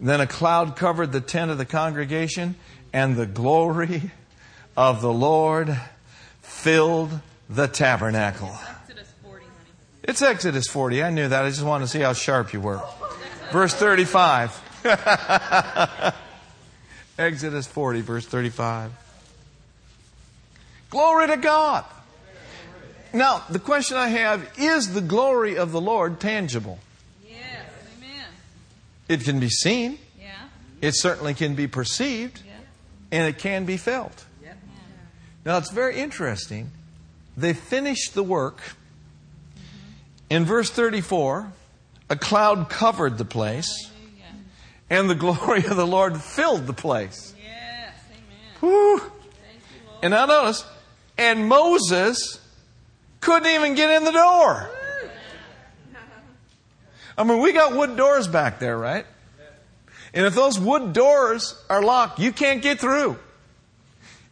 Then 0.00 0.20
a 0.20 0.26
cloud 0.26 0.76
covered 0.76 1.12
the 1.12 1.20
tent 1.20 1.50
of 1.50 1.58
the 1.58 1.64
congregation, 1.64 2.56
and 2.94 3.16
the 3.16 3.26
glory 3.26 4.12
of 4.76 5.02
the 5.02 5.12
Lord 5.12 5.76
filled 6.40 7.20
the 7.50 7.66
tabernacle. 7.66 8.56
Exodus 8.82 9.12
40. 9.22 9.44
It's 10.04 10.22
Exodus 10.22 10.68
40. 10.68 11.02
I 11.02 11.10
knew 11.10 11.28
that. 11.28 11.44
I 11.44 11.50
just 11.50 11.64
wanted 11.64 11.86
to 11.86 11.90
see 11.90 12.00
how 12.00 12.12
sharp 12.12 12.52
you 12.52 12.60
were. 12.60 12.80
Verse 13.50 13.74
35. 13.74 14.60
Exodus 17.18 17.66
40, 17.66 18.00
verse 18.00 18.26
35. 18.26 18.92
Glory 20.90 21.26
to 21.26 21.36
God. 21.36 21.84
Now, 23.12 23.42
the 23.50 23.58
question 23.58 23.96
I 23.96 24.08
have 24.08 24.48
is 24.56 24.94
the 24.94 25.00
glory 25.00 25.56
of 25.56 25.72
the 25.72 25.80
Lord 25.80 26.20
tangible? 26.20 26.78
Yes. 27.28 27.38
Amen. 27.98 28.26
It 29.08 29.20
can 29.22 29.40
be 29.40 29.48
seen, 29.48 29.98
Yeah. 30.20 30.30
it 30.80 30.92
certainly 30.96 31.34
can 31.34 31.54
be 31.54 31.66
perceived, 31.68 32.42
Yeah. 32.44 32.53
And 33.10 33.26
it 33.26 33.38
can 33.38 33.64
be 33.64 33.76
felt. 33.76 34.24
Now, 35.44 35.58
it's 35.58 35.70
very 35.70 35.98
interesting. 35.98 36.70
They 37.36 37.52
finished 37.52 38.14
the 38.14 38.22
work. 38.22 38.62
In 40.30 40.46
verse 40.46 40.70
34, 40.70 41.52
a 42.08 42.16
cloud 42.16 42.70
covered 42.70 43.18
the 43.18 43.26
place, 43.26 43.90
and 44.88 45.10
the 45.10 45.14
glory 45.26 45.64
of 45.66 45.76
the 45.76 45.86
Lord 45.86 46.20
filled 46.20 46.66
the 46.66 46.72
place. 46.72 47.34
Yes. 47.36 47.94
Amen. 48.10 48.20
Whew. 48.60 48.98
Thank 49.00 49.10
you, 49.12 49.86
Lord. 49.86 49.98
And 50.02 50.10
now 50.12 50.26
notice, 50.26 50.64
and 51.18 51.46
Moses 51.46 52.40
couldn't 53.20 53.48
even 53.48 53.74
get 53.74 53.90
in 53.90 54.04
the 54.04 54.12
door. 54.12 54.70
I 57.16 57.22
mean, 57.22 57.40
we 57.40 57.52
got 57.52 57.76
wood 57.76 57.96
doors 57.96 58.26
back 58.26 58.58
there, 58.58 58.76
right? 58.76 59.06
And 60.14 60.24
if 60.24 60.34
those 60.34 60.58
wood 60.58 60.92
doors 60.92 61.60
are 61.68 61.82
locked, 61.82 62.20
you 62.20 62.32
can't 62.32 62.62
get 62.62 62.78
through. 62.78 63.18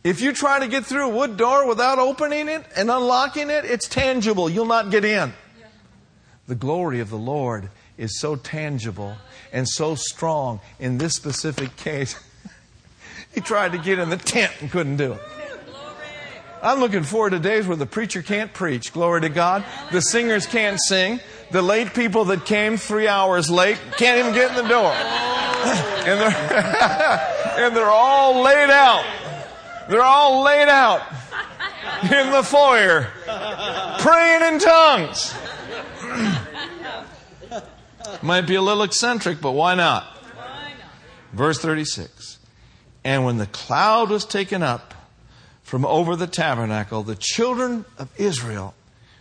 If 0.05 0.21
you 0.21 0.33
try 0.33 0.61
to 0.61 0.69
get 0.69 0.87
through 0.87 1.11
a 1.11 1.15
wood 1.15 1.37
door 1.37 1.67
without 1.67 1.99
opening 1.99 2.49
it 2.49 2.65
and 2.77 2.91
unlocking 2.91 3.51
it, 3.51 3.65
it's 3.65 3.89
tangible. 3.89 4.49
You'll 4.49 4.67
not 4.67 4.91
get 4.91 5.05
in. 5.05 5.33
The 6.47 6.55
glory 6.55 7.01
of 7.01 7.11
the 7.11 7.19
Lord 7.19 7.69
is 7.99 8.19
so 8.21 8.37
tangible 8.37 9.17
and 9.53 9.69
so 9.69 9.95
strong 9.97 10.61
in 10.79 10.99
this 10.99 11.15
specific 11.15 11.77
case. 11.77 12.19
he 13.35 13.41
tried 13.41 13.73
to 13.73 13.79
get 13.79 13.99
in 13.99 14.09
the 14.09 14.17
tent 14.17 14.53
and 14.61 14.71
couldn't 14.71 14.97
do 14.97 15.13
it. 15.13 15.21
I'm 16.63 16.79
looking 16.79 17.03
forward 17.03 17.31
to 17.31 17.41
days 17.41 17.67
where 17.67 17.77
the 17.77 17.87
preacher 17.87 18.23
can't 18.23 18.53
preach. 18.53 18.93
Glory 18.93 19.23
to 19.23 19.29
God. 19.29 19.65
The 19.91 20.01
singers 20.01 20.47
can't 20.47 20.79
sing. 20.81 21.19
The 21.51 21.63
late 21.63 21.93
people 21.93 22.27
that 22.27 22.45
came 22.45 22.77
three 22.77 23.09
hours 23.09 23.51
late 23.51 23.81
can't 23.99 24.21
even 24.21 24.33
get 24.33 24.51
in 24.51 24.63
the 24.65 24.69
door. 24.69 24.95
and, 26.07 26.21
they're, 26.21 27.57
and 27.59 27.77
they're 27.77 27.91
all 27.91 28.43
laid 28.43 28.71
out. 28.71 29.05
They're 29.89 30.03
all 30.03 30.43
laid 30.43 30.69
out 30.69 31.03
in 32.03 32.31
the 32.31 32.43
foyer, 32.43 33.09
praying 33.99 34.55
in 34.55 34.59
tongues. 34.59 35.35
Might 38.23 38.43
be 38.43 38.55
a 38.55 38.63
little 38.63 38.83
eccentric, 38.83 39.41
but 39.41 39.53
why 39.53 39.75
not? 39.75 40.07
Verse 41.33 41.59
36. 41.59 42.39
And 43.05 43.25
when 43.25 43.39
the 43.39 43.47
cloud 43.47 44.11
was 44.11 44.25
taken 44.25 44.63
up 44.63 44.95
from 45.63 45.85
over 45.85 46.17
the 46.17 46.27
tabernacle, 46.27 47.03
the 47.03 47.17
children 47.17 47.85
of 47.99 48.09
Israel 48.19 48.75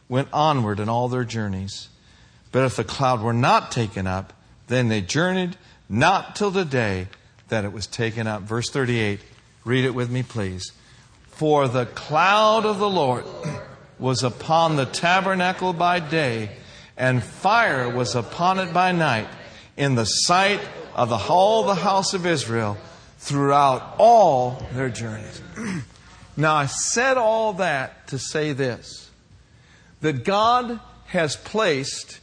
went 0.09 0.27
onward 0.33 0.79
in 0.79 0.89
all 0.89 1.07
their 1.07 1.23
journeys. 1.23 1.89
But 2.51 2.65
if 2.65 2.75
the 2.75 2.83
cloud 2.83 3.21
were 3.21 3.33
not 3.33 3.71
taken 3.71 4.07
up, 4.07 4.33
then 4.67 4.89
they 4.89 5.01
journeyed 5.01 5.55
not 5.91 6.37
till 6.37 6.51
the 6.51 6.63
day 6.63 7.07
that 7.49 7.65
it 7.65 7.73
was 7.73 7.85
taken 7.85 8.25
up. 8.25 8.43
Verse 8.43 8.69
38. 8.69 9.19
Read 9.65 9.83
it 9.83 9.93
with 9.93 10.09
me, 10.09 10.23
please. 10.23 10.71
For 11.27 11.67
the 11.67 11.85
cloud 11.85 12.65
of 12.65 12.79
the 12.79 12.89
Lord 12.89 13.25
was 13.99 14.23
upon 14.23 14.77
the 14.77 14.85
tabernacle 14.85 15.73
by 15.73 15.99
day, 15.99 16.49
and 16.95 17.21
fire 17.21 17.89
was 17.89 18.15
upon 18.15 18.57
it 18.59 18.73
by 18.73 18.93
night, 18.93 19.27
in 19.75 19.95
the 19.95 20.05
sight 20.05 20.61
of 20.95 21.09
the 21.09 21.17
whole 21.17 21.63
the 21.63 21.75
house 21.75 22.13
of 22.13 22.25
Israel 22.25 22.77
throughout 23.19 23.95
all 23.97 24.65
their 24.73 24.89
journeys. 24.89 25.41
now 26.37 26.55
I 26.55 26.67
said 26.67 27.17
all 27.17 27.53
that 27.53 28.07
to 28.07 28.17
say 28.17 28.53
this 28.53 29.09
that 29.99 30.23
God 30.23 30.79
has 31.07 31.35
placed 31.35 32.20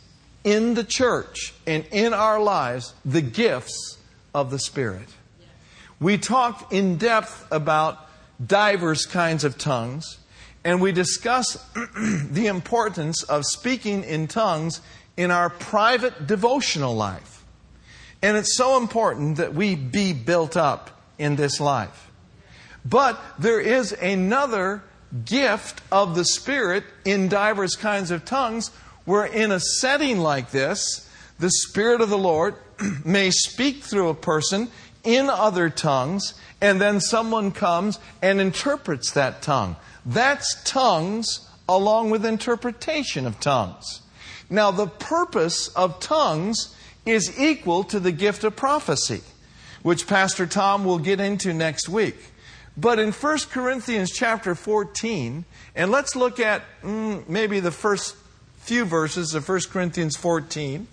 in 0.48 0.72
the 0.72 0.84
church 0.84 1.52
and 1.66 1.84
in 1.92 2.14
our 2.14 2.40
lives 2.40 2.94
the 3.04 3.20
gifts 3.20 3.98
of 4.34 4.50
the 4.50 4.58
Spirit. 4.58 5.08
We 6.00 6.16
talked 6.16 6.72
in 6.72 6.96
depth 6.96 7.46
about 7.50 8.08
diverse 8.44 9.04
kinds 9.04 9.44
of 9.44 9.58
tongues, 9.58 10.18
and 10.64 10.80
we 10.80 10.92
discussed 10.92 11.58
the 11.74 12.46
importance 12.46 13.24
of 13.24 13.44
speaking 13.44 14.04
in 14.04 14.26
tongues 14.26 14.80
in 15.18 15.30
our 15.30 15.50
private 15.50 16.26
devotional 16.26 16.94
life. 16.94 17.44
And 18.22 18.37
it's 18.37 18.56
so 18.56 18.78
important 18.78 19.37
that 19.37 19.54
we 19.54 19.74
be 19.74 20.14
built 20.14 20.56
up 20.56 21.02
in 21.18 21.37
this 21.37 21.61
life. 21.61 22.11
But 22.87 23.20
there 23.38 23.61
is 23.61 23.92
another 23.92 24.82
gift 25.26 25.82
of 25.92 26.14
the 26.14 26.24
Spirit 26.24 26.84
in 27.04 27.28
diverse 27.28 27.76
kinds 27.76 28.11
of 28.11 28.24
tongues 28.24 28.70
where, 29.09 29.25
in 29.25 29.51
a 29.51 29.59
setting 29.59 30.18
like 30.18 30.51
this, 30.51 31.09
the 31.38 31.49
Spirit 31.49 32.03
of 32.03 32.11
the 32.11 32.18
Lord 32.18 32.55
may 33.07 33.31
speak 33.31 33.83
through 33.83 34.11
a 34.11 34.14
person 34.14 34.68
in 35.03 35.31
other 35.31 35.71
tongues, 35.71 36.35
and 36.61 36.79
then 36.79 37.01
someone 37.01 37.51
comes 37.51 37.99
and 38.21 38.38
interprets 38.38 39.12
that 39.12 39.40
tongue. 39.40 39.77
That's 40.05 40.62
tongues 40.62 41.49
along 41.66 42.11
with 42.11 42.27
interpretation 42.27 43.25
of 43.27 43.40
tongues. 43.40 44.03
Now, 44.51 44.71
the 44.71 44.87
purpose 44.87 45.68
of 45.68 46.01
tongues 46.01 46.77
is 47.07 47.40
equal 47.40 47.85
to 47.85 47.99
the 47.99 48.12
gift 48.12 48.44
of 48.44 48.57
prophecy, 48.57 49.23
which 49.83 50.07
Pastor 50.07 50.47
Tom 50.47 50.85
will 50.85 50.99
get 50.99 51.18
into 51.18 51.55
next 51.55 51.88
week. 51.88 52.16
But 52.77 52.99
in 52.99 53.12
1 53.12 53.38
Corinthians 53.51 54.11
chapter 54.11 54.55
14, 54.55 55.47
and 55.75 55.90
let's 55.90 56.14
look 56.14 56.38
at 56.38 56.61
mm, 56.83 57.27
maybe 57.27 57.61
the 57.61 57.71
first 57.71 58.14
few 58.68 58.85
verses 58.85 59.35
of 59.35 59.48
1 59.48 59.61
Corinthians 59.70 60.14
14, 60.14 60.87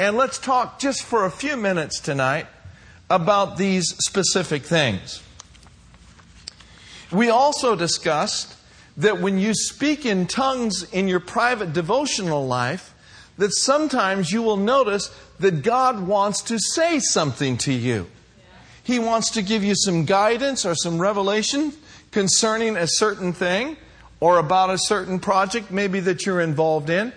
and 0.00 0.16
let's 0.16 0.36
talk 0.36 0.80
just 0.80 1.00
for 1.04 1.24
a 1.24 1.30
few 1.30 1.56
minutes 1.56 2.00
tonight 2.00 2.44
about 3.08 3.56
these 3.56 3.94
specific 3.98 4.64
things. 4.64 5.22
We 7.12 7.30
also 7.30 7.76
discussed 7.76 8.56
that 8.96 9.20
when 9.20 9.38
you 9.38 9.54
speak 9.54 10.04
in 10.04 10.26
tongues 10.26 10.82
in 10.92 11.06
your 11.06 11.20
private 11.20 11.72
devotional 11.72 12.48
life, 12.48 12.92
that 13.38 13.52
sometimes 13.52 14.32
you 14.32 14.42
will 14.42 14.56
notice 14.56 15.14
that 15.38 15.62
God 15.62 16.08
wants 16.08 16.42
to 16.42 16.58
say 16.58 16.98
something 16.98 17.56
to 17.58 17.72
you. 17.72 18.08
He 18.82 18.98
wants 18.98 19.30
to 19.30 19.42
give 19.42 19.62
you 19.62 19.76
some 19.76 20.04
guidance 20.04 20.66
or 20.66 20.74
some 20.74 20.98
revelation 20.98 21.74
concerning 22.10 22.76
a 22.76 22.88
certain 22.88 23.32
thing 23.32 23.76
or 24.20 24.38
about 24.38 24.70
a 24.70 24.78
certain 24.78 25.18
project 25.20 25.70
maybe 25.70 26.00
that 26.00 26.26
you're 26.26 26.40
involved 26.40 26.90
in. 26.90 27.12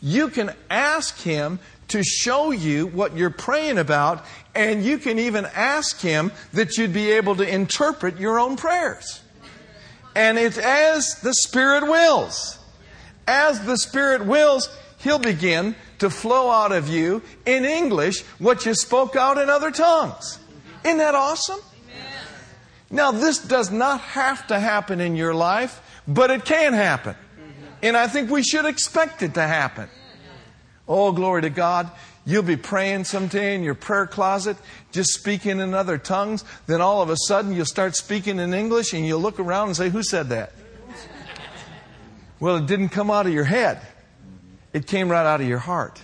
You 0.00 0.28
can 0.28 0.54
ask 0.70 1.20
Him 1.20 1.58
to 1.88 2.02
show 2.02 2.50
you 2.50 2.86
what 2.86 3.16
you're 3.16 3.30
praying 3.30 3.78
about, 3.78 4.24
and 4.54 4.84
you 4.84 4.98
can 4.98 5.18
even 5.18 5.46
ask 5.54 6.00
Him 6.00 6.32
that 6.52 6.76
you'd 6.76 6.92
be 6.92 7.12
able 7.12 7.36
to 7.36 7.48
interpret 7.48 8.18
your 8.18 8.38
own 8.38 8.56
prayers. 8.56 9.20
And 10.14 10.38
it's 10.38 10.58
as 10.58 11.20
the 11.22 11.34
Spirit 11.34 11.84
wills. 11.84 12.58
As 13.26 13.64
the 13.64 13.78
Spirit 13.78 14.26
wills, 14.26 14.68
He'll 14.98 15.18
begin 15.18 15.74
to 15.98 16.10
flow 16.10 16.50
out 16.50 16.72
of 16.72 16.88
you 16.88 17.22
in 17.44 17.64
English 17.64 18.22
what 18.38 18.66
you 18.66 18.74
spoke 18.74 19.16
out 19.16 19.38
in 19.38 19.48
other 19.50 19.70
tongues. 19.70 20.38
Isn't 20.84 20.98
that 20.98 21.14
awesome? 21.14 21.60
Now, 22.90 23.10
this 23.10 23.38
does 23.38 23.70
not 23.70 24.00
have 24.00 24.46
to 24.48 24.60
happen 24.60 25.00
in 25.00 25.16
your 25.16 25.32
life, 25.32 25.80
but 26.06 26.30
it 26.30 26.44
can 26.44 26.72
happen. 26.72 27.16
And 27.82 27.96
I 27.96 28.06
think 28.06 28.30
we 28.30 28.42
should 28.42 28.64
expect 28.64 29.22
it 29.22 29.34
to 29.34 29.42
happen. 29.42 29.88
Oh, 30.86 31.12
glory 31.12 31.42
to 31.42 31.50
God. 31.50 31.90
You'll 32.24 32.44
be 32.44 32.56
praying 32.56 33.04
someday 33.04 33.54
in 33.54 33.64
your 33.64 33.74
prayer 33.74 34.06
closet, 34.06 34.56
just 34.92 35.10
speaking 35.10 35.58
in 35.58 35.74
other 35.74 35.98
tongues. 35.98 36.44
Then 36.66 36.80
all 36.80 37.02
of 37.02 37.10
a 37.10 37.16
sudden 37.26 37.52
you'll 37.52 37.64
start 37.64 37.96
speaking 37.96 38.38
in 38.38 38.54
English 38.54 38.92
and 38.92 39.04
you'll 39.04 39.20
look 39.20 39.40
around 39.40 39.68
and 39.68 39.76
say, 39.76 39.88
Who 39.88 40.02
said 40.02 40.28
that? 40.28 40.52
Well, 42.38 42.56
it 42.56 42.66
didn't 42.66 42.88
come 42.88 43.10
out 43.10 43.26
of 43.26 43.32
your 43.32 43.44
head, 43.44 43.80
it 44.72 44.86
came 44.86 45.08
right 45.08 45.26
out 45.26 45.40
of 45.40 45.48
your 45.48 45.58
heart. 45.58 46.00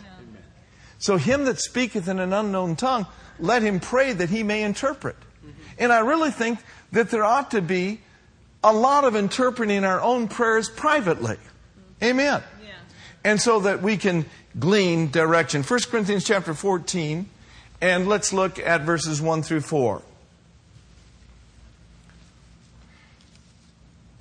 So, 1.01 1.17
him 1.17 1.45
that 1.45 1.61
speaketh 1.61 2.09
in 2.09 2.19
an 2.19 2.33
unknown 2.33 2.75
tongue, 2.75 3.07
let 3.39 3.63
him 3.63 3.79
pray 3.79 4.13
that 4.13 4.31
he 4.31 4.43
may 4.43 4.63
interpret. 4.63 5.17
And 5.79 5.93
I 5.93 6.01
really 6.01 6.31
think 6.31 6.59
that 6.91 7.11
there 7.11 7.25
ought 7.25 7.53
to 7.53 7.63
be 7.63 8.01
a 8.63 8.73
lot 8.73 9.05
of 9.05 9.15
interpreting 9.15 9.85
our 9.85 10.01
own 10.01 10.29
prayers 10.29 10.69
privately. 10.69 11.37
Amen. 12.03 12.43
Yeah. 12.63 12.71
and 13.25 13.41
so 13.41 13.61
that 13.61 13.83
we 13.83 13.97
can 13.97 14.27
glean 14.59 15.11
direction. 15.11 15.63
1 15.63 15.81
Corinthians 15.91 16.25
chapter 16.25 16.55
14, 16.55 17.29
and 17.81 18.09
let's 18.09 18.33
look 18.33 18.59
at 18.59 18.83
verses 18.83 19.21
1 19.21 19.43
through 19.43 19.61
4. 19.61 20.03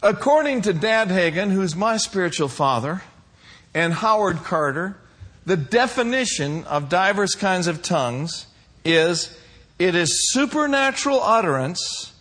According 0.03 0.61
to 0.63 0.73
Dad 0.73 1.09
Hagin, 1.09 1.51
who's 1.51 1.75
my 1.75 1.97
spiritual 1.97 2.47
father, 2.47 3.01
and 3.73 3.93
Howard 3.93 4.37
Carter, 4.37 4.97
the 5.45 5.57
definition 5.57 6.63
of 6.65 6.89
diverse 6.89 7.35
kinds 7.35 7.67
of 7.67 7.81
tongues 7.81 8.47
is 8.85 9.37
it 9.79 9.95
is 9.95 10.31
supernatural 10.31 11.21
utterance 11.21 12.13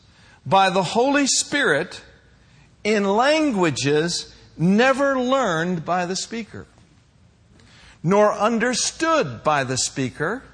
by 0.44 0.70
the 0.70 0.82
Holy 0.82 1.26
Spirit 1.26 2.00
in 2.86 3.02
languages 3.02 4.32
never 4.56 5.18
learned 5.18 5.84
by 5.84 6.06
the 6.06 6.14
speaker, 6.14 6.68
nor 8.00 8.32
understood 8.32 9.42
by 9.42 9.64
the 9.64 9.76
speaker, 9.76 10.44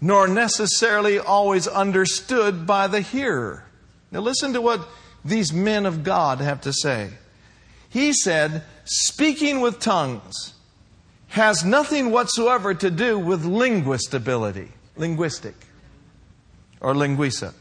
nor 0.00 0.26
necessarily 0.26 1.20
always 1.20 1.68
understood 1.68 2.66
by 2.66 2.88
the 2.88 3.00
hearer. 3.00 3.64
Now, 4.10 4.18
listen 4.18 4.52
to 4.54 4.60
what 4.60 4.88
these 5.24 5.52
men 5.52 5.86
of 5.86 6.02
God 6.02 6.40
have 6.40 6.60
to 6.62 6.72
say. 6.72 7.10
He 7.88 8.12
said, 8.12 8.64
speaking 8.84 9.60
with 9.60 9.78
tongues 9.78 10.54
has 11.28 11.64
nothing 11.64 12.10
whatsoever 12.10 12.74
to 12.74 12.90
do 12.90 13.16
with 13.16 13.44
linguist 13.44 14.14
ability, 14.14 14.72
linguistic, 14.96 15.54
or 16.80 16.92
linguisa. 16.92 17.54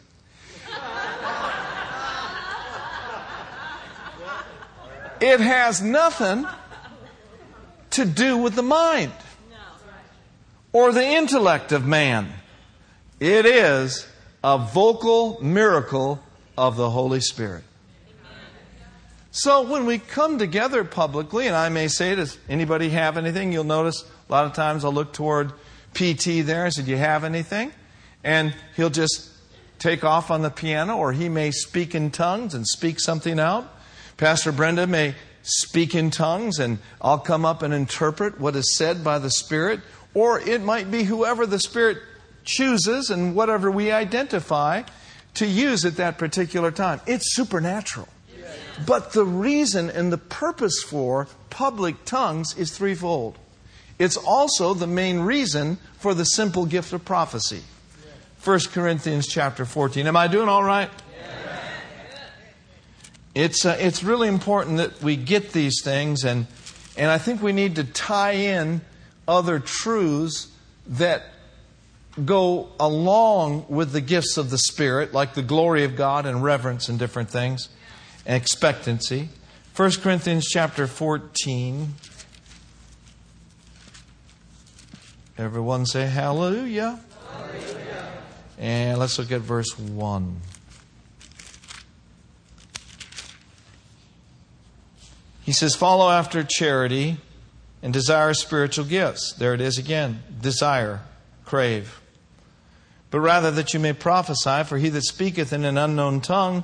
It 5.21 5.39
has 5.39 5.82
nothing 5.82 6.47
to 7.91 8.06
do 8.06 8.38
with 8.38 8.56
the 8.56 8.63
mind 8.63 9.12
or 10.71 10.91
the 10.91 11.03
intellect 11.03 11.71
of 11.71 11.86
man. 11.86 12.32
It 13.19 13.45
is 13.45 14.08
a 14.43 14.58
vocal 14.58 15.39
miracle 15.41 16.21
of 16.58 16.75
the 16.75 16.89
Holy 16.89 17.19
Spirit. 17.19 17.63
So 19.32 19.62
when 19.62 19.86
we 19.86 19.99
come 19.99 20.39
together 20.39 20.84
publicly, 20.84 21.47
and 21.47 21.56
I 21.56 21.69
may 21.69 21.88
say, 21.88 22.15
does 22.15 22.38
anybody 22.49 22.89
have 22.89 23.17
anything? 23.17 23.51
You'll 23.51 23.63
notice 23.63 24.03
a 24.27 24.32
lot 24.32 24.45
of 24.45 24.53
times 24.53 24.84
I'll 24.84 24.93
look 24.93 25.13
toward 25.13 25.53
PT 25.93 26.45
there 26.45 26.65
and 26.65 26.73
say, 26.73 26.84
Do 26.84 26.91
you 26.91 26.97
have 26.97 27.23
anything? 27.23 27.71
And 28.23 28.53
he'll 28.75 28.89
just 28.89 29.32
take 29.80 30.03
off 30.03 30.32
on 30.32 30.41
the 30.41 30.49
piano, 30.49 30.97
or 30.97 31.13
he 31.13 31.30
may 31.30 31.51
speak 31.51 31.95
in 31.95 32.12
tongues 32.12 32.53
and 32.53 32.67
speak 32.67 32.99
something 32.99 33.39
out. 33.39 33.71
Pastor 34.17 34.51
Brenda 34.51 34.88
may 34.88 35.15
speak 35.43 35.93
in 35.95 36.10
tongues, 36.10 36.60
and 36.60 36.80
I'll 37.01 37.19
come 37.19 37.45
up 37.45 37.62
and 37.62 37.73
interpret 37.73 38.39
what 38.39 38.56
is 38.56 38.75
said 38.75 39.03
by 39.03 39.19
the 39.19 39.30
Spirit. 39.30 39.80
Or 40.13 40.39
it 40.39 40.62
might 40.62 40.89
be 40.89 41.03
whoever 41.03 41.45
the 41.45 41.60
Spirit 41.60 41.99
chooses 42.43 43.10
and 43.12 43.36
whatever 43.36 43.69
we 43.69 43.91
identify 43.91 44.84
to 45.36 45.45
use 45.45 45.86
at 45.86 45.97
that 45.97 46.17
particular 46.17 46.71
time. 46.71 46.99
It's 47.06 47.36
supernatural. 47.36 48.08
But 48.86 49.13
the 49.13 49.25
reason 49.25 49.89
and 49.89 50.12
the 50.12 50.17
purpose 50.17 50.84
for 50.84 51.27
public 51.49 52.06
tongues 52.06 52.58
is 52.58 52.75
threefold. 52.75 53.38
It's 53.99 54.17
also 54.17 54.73
the 54.73 54.88
main 54.88 55.19
reason 55.19 55.77
for 55.97 56.13
the 56.13 56.25
simple 56.25 56.65
gift 56.65 56.93
of 56.93 57.03
prophecy. 57.06 57.62
1 58.43 58.60
Corinthians 58.71 59.27
chapter 59.27 59.65
14. 59.65 60.06
Am 60.08 60.15
I 60.15 60.27
doing 60.27 60.47
all 60.47 60.63
right? 60.63 60.89
It's, 63.38 63.67
uh, 63.67 63.78
it's 63.80 64.04
really 64.04 64.30
important 64.30 64.78
that 64.78 65.04
we 65.04 65.15
get 65.15 65.52
these 65.52 65.84
things, 65.84 66.23
and, 66.23 66.47
and 66.97 67.12
I 67.12 67.19
think 67.19 67.43
we 67.43 67.54
need 67.54 67.76
to 67.76 67.84
tie 67.84 68.32
in 68.32 68.82
other 69.28 69.60
truths 69.60 70.47
that 70.88 71.21
go 72.26 72.69
along 72.80 73.67
with 73.69 73.91
the 73.91 74.02
gifts 74.02 74.38
of 74.38 74.50
the 74.50 74.58
Spirit, 74.58 75.13
like 75.13 75.36
the 75.36 75.43
glory 75.43 75.84
of 75.84 75.95
God 75.95 76.26
and 76.26 76.41
reverence 76.41 76.89
and 76.89 76.97
different 76.97 77.30
things, 77.30 77.69
and 78.26 78.41
expectancy. 78.41 79.30
1 79.76 79.91
Corinthians 80.02 80.47
chapter 80.47 80.88
14. 80.88 81.93
Everyone 85.38 85.86
say 85.86 86.08
hallelujah. 86.08 87.00
hallelujah. 87.32 88.12
And 88.58 88.97
let's 88.97 89.19
look 89.19 89.32
at 89.32 89.41
verse 89.41 89.78
1. 89.78 90.41
He 95.47 95.51
says, 95.51 95.73
Follow 95.73 96.12
after 96.12 96.43
charity 96.43 97.17
and 97.81 97.91
desire 97.91 98.36
spiritual 98.36 98.86
gifts. 98.86 99.33
There 99.33 99.55
it 99.55 99.62
is 99.62 99.79
again. 99.79 100.21
Desire, 100.39 101.01
crave 101.43 101.99
but 103.10 103.19
rather 103.19 103.51
that 103.51 103.73
you 103.73 103.79
may 103.79 103.93
prophesy. 103.93 104.63
For 104.63 104.77
he 104.77 104.89
that 104.89 105.03
speaketh 105.03 105.53
in 105.53 105.65
an 105.65 105.77
unknown 105.77 106.21
tongue 106.21 106.63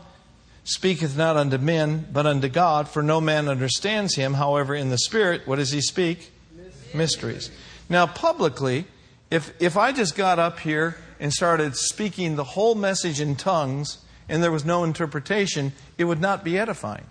speaketh 0.63 1.17
not 1.17 1.35
unto 1.35 1.57
men, 1.57 2.07
but 2.11 2.25
unto 2.25 2.47
God, 2.47 2.87
for 2.87 3.03
no 3.03 3.19
man 3.19 3.47
understands 3.47 4.15
him. 4.15 4.35
However, 4.35 4.73
in 4.75 4.89
the 4.89 4.97
Spirit, 4.97 5.45
what 5.45 5.57
does 5.57 5.71
he 5.71 5.81
speak? 5.81 6.31
Mysteries. 6.55 6.95
Mysteries. 6.95 7.51
Now, 7.89 8.07
publicly, 8.07 8.85
if, 9.29 9.53
if 9.61 9.75
I 9.75 9.91
just 9.91 10.15
got 10.15 10.39
up 10.39 10.59
here 10.59 10.97
and 11.19 11.33
started 11.33 11.75
speaking 11.75 12.35
the 12.35 12.43
whole 12.43 12.75
message 12.75 13.19
in 13.19 13.35
tongues 13.35 13.97
and 14.29 14.41
there 14.41 14.51
was 14.51 14.63
no 14.63 14.83
interpretation, 14.83 15.73
it 15.97 16.05
would 16.05 16.21
not 16.21 16.43
be 16.43 16.57
edifying. 16.57 17.05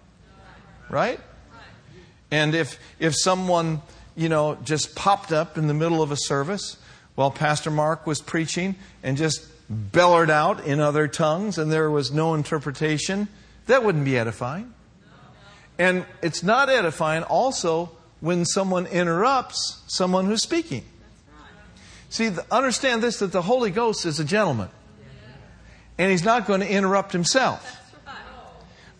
Right? 0.88 1.20
And 2.32 2.54
if, 2.54 2.80
if 2.98 3.14
someone, 3.14 3.82
you 4.16 4.30
know, 4.30 4.56
just 4.64 4.96
popped 4.96 5.32
up 5.32 5.58
in 5.58 5.68
the 5.68 5.74
middle 5.74 6.02
of 6.02 6.10
a 6.10 6.16
service 6.16 6.78
while 7.14 7.30
Pastor 7.30 7.70
Mark 7.70 8.06
was 8.06 8.22
preaching 8.22 8.74
and 9.02 9.18
just 9.18 9.46
bellered 9.68 10.30
out 10.30 10.64
in 10.64 10.80
other 10.80 11.06
tongues 11.06 11.58
and 11.58 11.70
there 11.70 11.90
was 11.90 12.10
no 12.10 12.34
interpretation, 12.34 13.28
that 13.66 13.84
wouldn't 13.84 14.06
be 14.06 14.18
edifying. 14.18 14.72
And 15.78 16.06
it's 16.22 16.42
not 16.42 16.70
edifying 16.70 17.22
also 17.22 17.90
when 18.20 18.46
someone 18.46 18.86
interrupts 18.86 19.82
someone 19.86 20.24
who's 20.24 20.42
speaking. 20.42 20.84
See, 22.08 22.30
understand 22.50 23.02
this 23.02 23.18
that 23.18 23.32
the 23.32 23.42
Holy 23.42 23.70
Ghost 23.70 24.06
is 24.06 24.20
a 24.20 24.24
gentleman. 24.24 24.68
And 25.98 26.10
he's 26.10 26.24
not 26.24 26.46
going 26.46 26.60
to 26.60 26.70
interrupt 26.70 27.12
himself. 27.12 27.81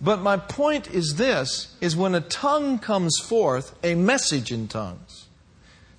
But 0.03 0.21
my 0.21 0.37
point 0.37 0.91
is 0.91 1.15
this 1.15 1.77
is 1.81 1.95
when 1.95 2.17
a 2.17 2.21
tongue 2.21 2.81
comes 2.81 3.19
forth, 3.21 3.79
a 3.85 3.95
message 3.95 4.51
in 4.51 4.67
tongues, 4.67 5.29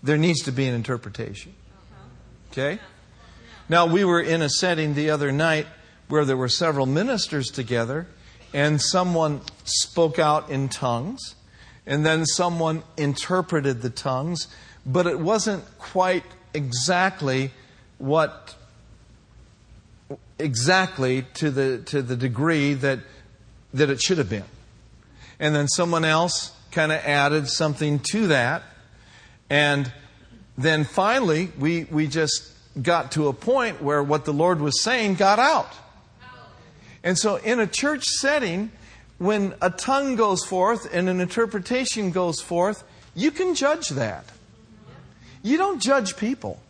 there 0.04 0.18
needs 0.18 0.42
to 0.42 0.52
be 0.52 0.68
an 0.68 0.76
interpretation. 0.76 1.54
Okay? 2.52 2.80
Now, 3.70 3.86
we 3.86 4.04
were 4.04 4.20
in 4.20 4.42
a 4.42 4.50
setting 4.50 4.94
the 4.94 5.10
other 5.10 5.32
night 5.32 5.68
where 6.10 6.26
there 6.26 6.36
were 6.36 6.50
several 6.50 6.86
ministers 6.86 7.50
together, 7.50 8.08
and 8.54 8.82
someone 8.82 9.40
spoke 9.64 10.20
out 10.20 10.50
in 10.50 10.68
tongues, 10.68 11.36
and 11.86 12.06
then 12.06 12.26
someone 12.26 12.84
interpreted 12.98 13.82
the 13.82 13.90
tongues, 13.90 14.48
but 14.86 15.08
it 15.08 15.20
wasn't 15.20 15.64
quite 15.80 16.26
exactly 16.54 17.52
what 18.00 18.56
exactly 20.38 21.26
to 21.36 21.50
the 21.50 21.78
to 21.86 22.02
the 22.02 22.18
degree 22.18 22.74
that 22.74 23.00
that 23.74 23.90
it 23.90 24.02
should 24.02 24.18
have 24.18 24.30
been. 24.30 24.46
And 25.40 25.56
then 25.56 25.68
someone 25.68 26.06
else 26.06 26.52
kind 26.72 26.92
of 26.92 27.00
added 27.00 27.48
something 27.48 28.00
to 28.12 28.28
that. 28.28 28.64
And 29.50 29.92
then 30.58 30.84
finally, 30.84 31.52
we, 31.60 31.86
we 31.86 32.08
just 32.08 32.52
got 32.82 33.12
to 33.14 33.28
a 33.28 33.34
point 33.34 33.82
where 33.82 34.02
what 34.02 34.26
the 34.26 34.34
Lord 34.34 34.60
was 34.60 34.82
saying 34.82 35.16
got 35.16 35.40
out. 35.40 35.72
And 37.04 37.18
so, 37.18 37.36
in 37.36 37.60
a 37.60 37.68
church 37.68 38.06
setting, 38.06 38.72
when 39.18 39.54
a 39.62 39.70
tongue 39.70 40.16
goes 40.16 40.46
forth 40.46 40.94
and 40.94 41.10
an 41.10 41.20
interpretation 41.20 42.12
goes 42.12 42.42
forth, 42.42 42.84
you 43.14 43.30
can 43.30 43.56
judge 43.56 43.90
that. 43.90 44.26
You 45.42 45.58
don't 45.58 45.82
judge 45.82 46.16
people, 46.16 46.62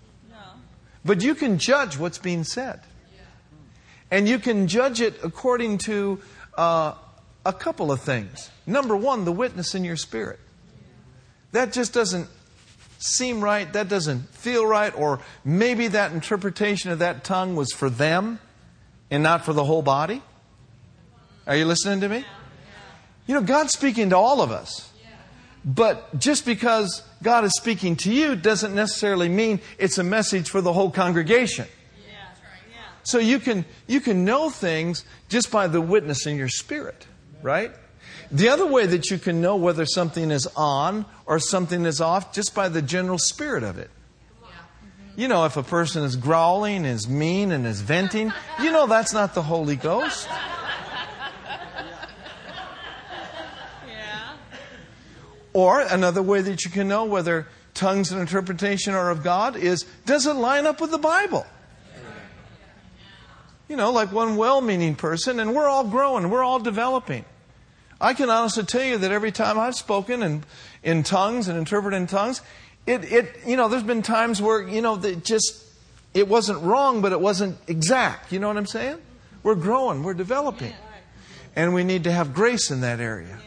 but 1.06 1.22
you 1.22 1.36
can 1.36 1.60
judge 1.60 1.98
what's 1.98 2.18
being 2.18 2.44
said. 2.44 2.82
And 4.10 4.28
you 4.28 4.40
can 4.40 4.68
judge 4.68 5.02
it 5.02 5.16
according 5.24 5.80
to 5.80 6.20
uh, 6.58 6.94
a 7.46 7.54
couple 7.54 7.92
of 7.92 8.02
things. 8.02 8.50
Number 8.66 8.96
one, 8.96 9.26
the 9.26 9.32
witness 9.32 9.76
in 9.76 9.84
your 9.84 9.98
spirit. 9.98 10.40
That 11.52 11.74
just 11.74 11.94
doesn't 11.94 12.28
seem 12.98 13.44
right, 13.44 13.72
that 13.74 13.90
doesn't 13.90 14.30
feel 14.30 14.66
right, 14.66 14.96
or 14.98 15.20
maybe 15.44 15.90
that 15.90 16.14
interpretation 16.14 16.92
of 16.92 17.00
that 17.00 17.24
tongue 17.24 17.56
was 17.56 17.72
for 17.72 17.90
them 17.90 18.40
and 19.12 19.22
not 19.22 19.46
for 19.46 19.54
the 19.54 19.64
whole 19.64 19.82
body? 19.82 20.22
Are 21.46 21.56
you 21.56 21.66
listening 21.66 22.00
to 22.02 22.10
me? 22.10 22.26
You 23.28 23.36
know, 23.36 23.42
God's 23.42 23.74
speaking 23.74 24.10
to 24.10 24.18
all 24.18 24.42
of 24.42 24.52
us. 24.52 24.90
But 25.66 26.20
just 26.20 26.46
because 26.46 27.04
God 27.22 27.46
is 27.46 27.54
speaking 27.56 27.96
to 27.98 28.12
you 28.12 28.36
doesn't 28.36 28.76
necessarily 28.76 29.30
mean 29.30 29.62
it's 29.78 29.98
a 29.98 30.04
message 30.04 30.50
for 30.50 30.62
the 30.62 30.74
whole 30.74 30.92
congregation. 30.92 31.68
So 33.04 33.20
you 33.20 33.40
can, 33.40 33.66
you 33.88 34.00
can 34.00 34.26
know 34.26 34.50
things 34.50 35.06
just 35.30 35.52
by 35.52 35.68
the 35.68 35.82
witness 35.82 36.26
in 36.26 36.38
your 36.38 36.48
spirit, 36.48 37.06
right? 37.42 37.72
The 38.32 38.50
other 38.50 38.66
way 38.66 38.86
that 38.86 39.12
you 39.12 39.18
can 39.18 39.42
know 39.42 39.58
whether 39.58 39.86
something 39.86 40.32
is 40.32 40.48
on 40.56 41.06
or 41.26 41.40
something 41.40 41.86
is 41.86 42.02
off 42.02 42.34
just 42.34 42.56
by 42.56 42.70
the 42.70 42.82
general 42.82 43.18
spirit 43.18 43.64
of 43.64 43.78
it. 43.78 43.92
You 45.16 45.28
know, 45.28 45.46
if 45.46 45.58
a 45.58 45.64
person 45.64 46.04
is 46.04 46.16
growling, 46.16 46.86
is 46.86 47.08
mean, 47.08 47.52
and 47.52 47.68
is 47.68 47.82
venting, 47.82 48.34
you 48.60 48.72
know 48.72 48.88
that's 48.88 49.14
not 49.14 49.36
the 49.36 49.44
Holy 49.44 49.76
Ghost. 49.76 50.28
Yeah. 53.88 54.34
Or 55.54 55.82
another 55.82 56.24
way 56.24 56.42
that 56.42 56.66
you 56.66 56.72
can 56.72 56.88
know 56.88 57.06
whether 57.06 57.48
tongues 57.76 58.12
and 58.12 58.20
interpretation 58.20 58.96
are 58.96 59.12
of 59.12 59.24
God 59.24 59.56
is 59.56 59.86
does 60.08 60.26
it 60.26 60.34
line 60.34 60.66
up 60.66 60.82
with 60.82 60.90
the 60.90 60.98
Bible? 60.98 61.46
You 63.74 63.78
know, 63.78 63.92
like 63.92 64.12
one 64.12 64.36
well 64.36 64.62
meaning 64.62 64.94
person, 64.94 65.40
and 65.40 65.56
we're 65.56 65.68
all 65.68 65.84
growing, 65.84 66.30
we're 66.30 66.44
all 66.44 66.60
developing. 66.60 67.26
I 68.00 68.14
can 68.14 68.30
honestly 68.30 68.66
tell 68.66 68.84
you 68.84 69.00
that 69.00 69.12
every 69.12 69.32
time 69.32 69.58
I've 69.58 69.74
spoken 69.74 70.22
in, 70.22 70.44
in 70.84 71.02
tongues 71.02 71.48
and 71.48 71.58
interpreted 71.58 72.00
in 72.00 72.06
tongues, 72.06 72.44
it, 72.86 73.12
it, 73.12 73.36
you 73.48 73.58
know, 73.58 73.70
there's 73.70 73.82
been 73.82 74.04
times 74.04 74.40
where, 74.40 74.62
you 74.62 74.84
know, 74.84 74.96
that 74.98 75.26
just, 75.26 75.66
it 76.14 76.28
wasn't 76.28 76.62
wrong, 76.62 77.02
but 77.02 77.14
it 77.14 77.20
wasn't 77.20 77.58
exact. 77.66 78.32
You 78.32 78.38
know 78.38 78.48
what 78.48 78.58
I'm 78.58 78.68
saying? 78.68 78.98
We're 79.42 79.56
growing, 79.56 80.04
we're 80.04 80.14
developing. 80.14 80.74
And 81.56 81.74
we 81.74 81.84
need 81.84 82.04
to 82.04 82.12
have 82.12 82.36
grace 82.36 82.70
in 82.70 82.82
that 82.82 83.00
area. 83.00 83.40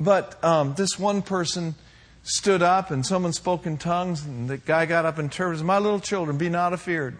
But 0.00 0.42
um, 0.42 0.74
this 0.74 0.98
one 0.98 1.22
person 1.22 1.76
stood 2.24 2.60
up 2.60 2.90
and 2.90 3.06
someone 3.06 3.32
spoke 3.32 3.66
in 3.66 3.78
tongues, 3.78 4.24
and 4.24 4.50
the 4.50 4.56
guy 4.56 4.84
got 4.84 5.04
up 5.04 5.18
and 5.18 5.26
interpreted, 5.26 5.64
My 5.64 5.78
little 5.78 6.00
children, 6.00 6.38
be 6.38 6.48
not 6.48 6.72
afeared. 6.72 7.18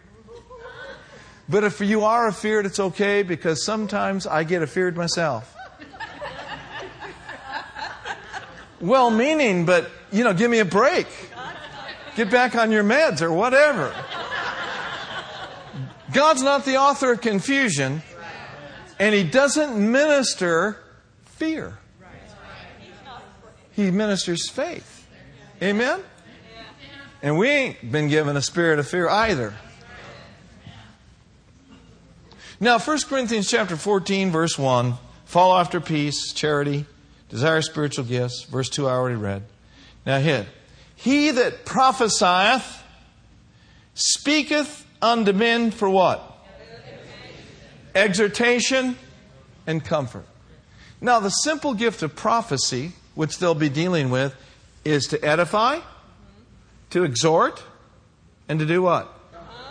But 1.48 1.64
if 1.64 1.80
you 1.80 2.04
are 2.04 2.26
afeared, 2.26 2.66
it's 2.66 2.80
okay 2.80 3.22
because 3.22 3.64
sometimes 3.64 4.26
I 4.26 4.44
get 4.44 4.62
afeared 4.62 4.96
myself. 4.96 5.54
well 8.80 9.10
meaning, 9.10 9.66
but, 9.66 9.90
you 10.10 10.24
know, 10.24 10.32
give 10.32 10.50
me 10.50 10.58
a 10.60 10.64
break. 10.64 11.06
Get 12.16 12.30
back 12.30 12.54
on 12.54 12.70
your 12.70 12.84
meds 12.84 13.20
or 13.20 13.32
whatever. 13.32 13.94
God's 16.12 16.42
not 16.42 16.64
the 16.64 16.76
author 16.76 17.12
of 17.12 17.20
confusion, 17.20 18.02
and 18.98 19.14
He 19.14 19.24
doesn't 19.24 19.76
minister 19.76 20.78
fear. 21.24 21.78
He 23.72 23.90
ministers 23.90 24.48
faith. 24.48 25.06
Amen? 25.60 26.00
And 27.22 27.36
we 27.36 27.48
ain't 27.48 27.90
been 27.90 28.08
given 28.08 28.36
a 28.36 28.42
spirit 28.42 28.78
of 28.78 28.86
fear 28.86 29.08
either. 29.08 29.54
Now, 32.60 32.78
1 32.78 32.98
Corinthians 33.08 33.50
chapter 33.50 33.76
14, 33.76 34.30
verse 34.30 34.58
1, 34.58 34.94
follow 35.24 35.56
after 35.56 35.80
peace, 35.80 36.32
charity, 36.32 36.86
desire 37.28 37.62
spiritual 37.62 38.04
gifts. 38.04 38.44
Verse 38.44 38.68
2 38.68 38.86
I 38.86 38.92
already 38.92 39.16
read. 39.16 39.42
Now 40.06 40.18
hit. 40.20 40.46
He 40.94 41.32
that 41.32 41.64
prophesieth 41.64 42.82
speaketh 43.94 44.86
unto 45.02 45.32
men 45.32 45.70
for 45.70 45.90
what? 45.90 46.30
Exhortation 47.94 48.96
and 49.66 49.84
comfort. 49.84 50.26
Now, 51.00 51.20
the 51.20 51.30
simple 51.30 51.74
gift 51.74 52.02
of 52.02 52.14
prophecy, 52.14 52.92
which 53.14 53.38
they'll 53.38 53.54
be 53.54 53.68
dealing 53.68 54.10
with, 54.10 54.34
is 54.84 55.06
to 55.08 55.22
edify, 55.24 55.80
to 56.90 57.04
exhort, 57.04 57.62
and 58.48 58.58
to 58.58 58.66
do 58.66 58.82
what? 58.82 59.12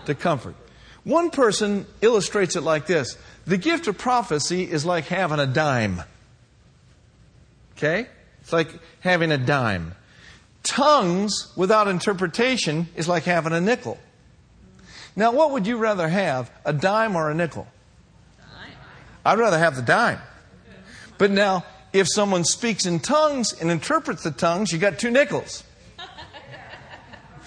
To 0.06 0.16
comfort. 0.16 0.56
One 1.04 1.32
person 1.32 1.86
illustrates 2.02 2.56
it 2.56 2.62
like 2.62 2.88
this 2.88 3.18
The 3.46 3.58
gift 3.58 3.88
of 3.88 3.98
prophecy 3.98 4.70
is 4.70 4.86
like 4.86 5.06
having 5.06 5.40
a 5.40 5.48
dime. 5.48 6.02
Okay? 7.78 8.08
It's 8.42 8.54
like 8.54 8.70
having 9.02 9.32
a 9.32 9.38
dime. 9.38 9.96
Tongues 10.64 11.52
without 11.58 11.88
interpretation 11.88 12.88
is 12.96 13.08
like 13.08 13.24
having 13.24 13.54
a 13.54 13.60
nickel. 13.60 13.98
Now, 15.16 15.32
what 15.32 15.52
would 15.52 15.68
you 15.68 15.78
rather 15.78 16.08
have, 16.08 16.50
a 16.66 16.74
dime 16.74 17.16
or 17.16 17.30
a 17.30 17.36
nickel? 17.36 17.68
I'd 19.26 19.40
rather 19.40 19.60
have 19.60 19.76
the 19.76 19.82
dime. 19.82 20.20
But 21.18 21.32
now, 21.32 21.66
if 21.94 22.08
someone 22.10 22.44
speaks 22.44 22.86
in 22.86 23.00
tongues 23.00 23.54
and 23.54 23.70
interprets 23.70 24.24
the 24.24 24.32
tongues, 24.32 24.72
you 24.72 24.80
got 24.80 25.00
two 25.00 25.12
nickels. 25.12 25.64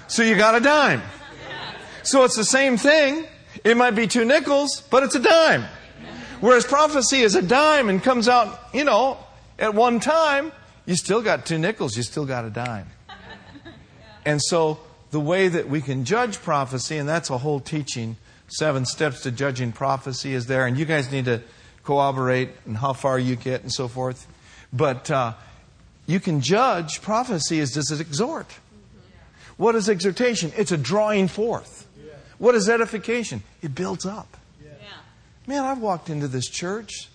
So 0.09 0.23
you 0.23 0.37
got 0.37 0.55
a 0.55 0.61
dime. 0.61 1.03
So 2.05 2.23
it's 2.23 2.37
the 2.37 2.45
same 2.45 2.77
thing. 2.77 3.27
It 3.67 3.77
might 3.77 3.97
be 3.97 4.07
two 4.07 4.25
nickels, 4.25 4.81
but 4.91 5.03
it's 5.03 5.17
a 5.17 5.21
dime. 5.21 5.65
Whereas 6.41 6.65
prophecy 6.65 7.23
is 7.23 7.35
a 7.35 7.43
dime 7.43 7.89
and 7.89 8.01
comes 8.01 8.29
out, 8.29 8.61
you 8.73 8.85
know, 8.85 9.19
at 9.59 9.75
one 9.75 9.99
time, 9.99 10.53
you 10.85 10.95
still 10.95 11.21
got 11.21 11.47
two 11.47 11.59
nickels, 11.59 11.97
you 11.97 12.05
still 12.05 12.27
got 12.27 12.45
a 12.45 12.51
dime. 12.51 12.87
And 14.25 14.41
so 14.41 14.79
the 15.11 15.19
way 15.19 15.49
that 15.49 15.69
we 15.69 15.81
can 15.81 16.05
judge 16.05 16.41
prophecy, 16.43 16.97
and 16.97 17.09
that's 17.09 17.29
a 17.29 17.39
whole 17.39 17.59
teaching, 17.59 18.17
seven 18.47 18.87
steps 18.87 19.23
to 19.23 19.33
judging 19.33 19.73
prophecy 19.73 20.33
is 20.33 20.47
there, 20.47 20.65
and 20.65 20.79
you 20.79 20.85
guys 20.85 21.11
need 21.11 21.25
to 21.25 21.43
cooperate 21.83 22.51
and 22.67 22.77
how 22.77 22.93
far 22.93 23.19
you 23.19 23.35
get 23.35 23.63
and 23.63 23.73
so 23.73 23.89
forth. 23.89 24.29
But 24.73 25.11
uh, 25.11 25.33
you 26.07 26.21
can 26.21 26.41
judge 26.41 27.03
prophecy 27.03 27.59
as 27.59 27.73
does 27.73 27.91
it 27.91 28.01
exhort. 28.01 28.47
What 29.57 29.75
is 29.75 29.89
exhortation? 29.89 30.53
It's 30.57 30.71
a 30.71 30.77
drawing 30.77 31.27
forth. 31.27 31.86
What 32.39 32.55
is 32.55 32.69
edification? 32.69 33.43
It 33.63 33.75
builds 33.75 34.05
up. 34.07 34.37
Yeah. 34.63 34.71
Man, 35.47 35.65
I've 35.65 35.79
walked 35.79 36.11
into 36.11 36.29
this 36.29 36.49
church. 36.49 37.09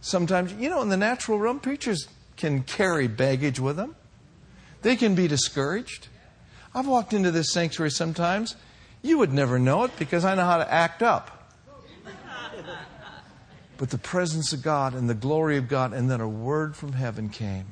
Sometimes, 0.00 0.52
you 0.54 0.68
know, 0.68 0.82
in 0.82 0.88
the 0.88 0.96
natural 0.96 1.38
realm, 1.38 1.60
preachers 1.60 2.08
can 2.36 2.62
carry 2.62 3.06
baggage 3.08 3.58
with 3.58 3.76
them. 3.76 3.96
They 4.82 4.96
can 4.96 5.14
be 5.14 5.28
discouraged. 5.28 6.08
I've 6.74 6.86
walked 6.86 7.12
into 7.12 7.30
this 7.30 7.52
sanctuary 7.52 7.90
sometimes. 7.90 8.54
You 9.02 9.18
would 9.18 9.32
never 9.32 9.58
know 9.58 9.84
it 9.84 9.92
because 9.98 10.24
I 10.24 10.34
know 10.34 10.44
how 10.44 10.58
to 10.58 10.72
act 10.72 11.02
up. 11.02 11.32
But 13.78 13.90
the 13.90 13.98
presence 13.98 14.52
of 14.52 14.62
God 14.62 14.94
and 14.94 15.08
the 15.08 15.14
glory 15.14 15.58
of 15.58 15.68
God, 15.68 15.92
and 15.92 16.10
then 16.10 16.20
a 16.20 16.28
word 16.28 16.74
from 16.76 16.92
heaven 16.92 17.28
came. 17.28 17.66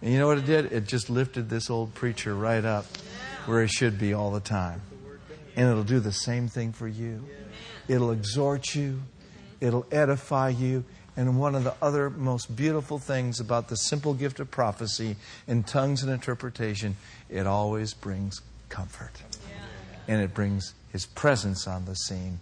And 0.00 0.12
you 0.12 0.18
know 0.18 0.26
what 0.26 0.38
it 0.38 0.46
did? 0.46 0.72
It 0.72 0.86
just 0.86 1.10
lifted 1.10 1.50
this 1.50 1.70
old 1.70 1.94
preacher 1.94 2.34
right 2.34 2.64
up 2.64 2.86
where 3.46 3.62
he 3.62 3.68
should 3.68 3.98
be 3.98 4.14
all 4.14 4.30
the 4.30 4.40
time. 4.40 4.80
And 5.58 5.68
it'll 5.68 5.82
do 5.82 5.98
the 5.98 6.12
same 6.12 6.46
thing 6.46 6.72
for 6.72 6.86
you. 6.86 7.24
It'll 7.88 8.12
exhort 8.12 8.76
you, 8.76 9.02
it'll 9.60 9.86
edify 9.90 10.50
you. 10.50 10.84
And 11.16 11.36
one 11.36 11.56
of 11.56 11.64
the 11.64 11.74
other 11.82 12.10
most 12.10 12.54
beautiful 12.54 13.00
things 13.00 13.40
about 13.40 13.68
the 13.68 13.76
simple 13.76 14.14
gift 14.14 14.38
of 14.38 14.52
prophecy 14.52 15.16
in 15.48 15.64
tongues 15.64 16.04
and 16.04 16.12
interpretation, 16.12 16.96
it 17.28 17.44
always 17.44 17.92
brings 17.92 18.40
comfort. 18.68 19.10
And 20.06 20.22
it 20.22 20.32
brings 20.32 20.74
his 20.92 21.06
presence 21.06 21.66
on 21.66 21.86
the 21.86 21.96
scene. 21.96 22.38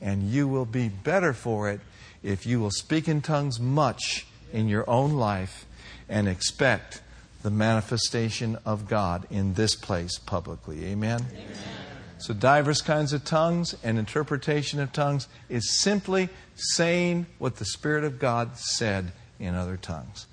And 0.00 0.22
you 0.22 0.48
will 0.48 0.64
be 0.64 0.88
better 0.88 1.34
for 1.34 1.68
it 1.68 1.80
if 2.22 2.46
you 2.46 2.60
will 2.60 2.70
speak 2.70 3.08
in 3.08 3.20
tongues 3.20 3.60
much 3.60 4.26
in 4.54 4.68
your 4.68 4.88
own 4.88 5.12
life 5.12 5.66
and 6.08 6.28
expect 6.28 7.02
the 7.42 7.50
manifestation 7.50 8.56
of 8.64 8.88
God 8.88 9.26
in 9.28 9.52
this 9.52 9.74
place 9.74 10.18
publicly. 10.18 10.86
Amen? 10.86 11.26
Amen. 11.30 11.84
So, 12.24 12.32
diverse 12.32 12.80
kinds 12.80 13.12
of 13.12 13.22
tongues 13.22 13.76
and 13.84 13.98
interpretation 13.98 14.80
of 14.80 14.94
tongues 14.94 15.28
is 15.50 15.78
simply 15.78 16.30
saying 16.54 17.26
what 17.36 17.56
the 17.56 17.66
Spirit 17.66 18.02
of 18.02 18.18
God 18.18 18.56
said 18.56 19.12
in 19.38 19.54
other 19.54 19.76
tongues. 19.76 20.26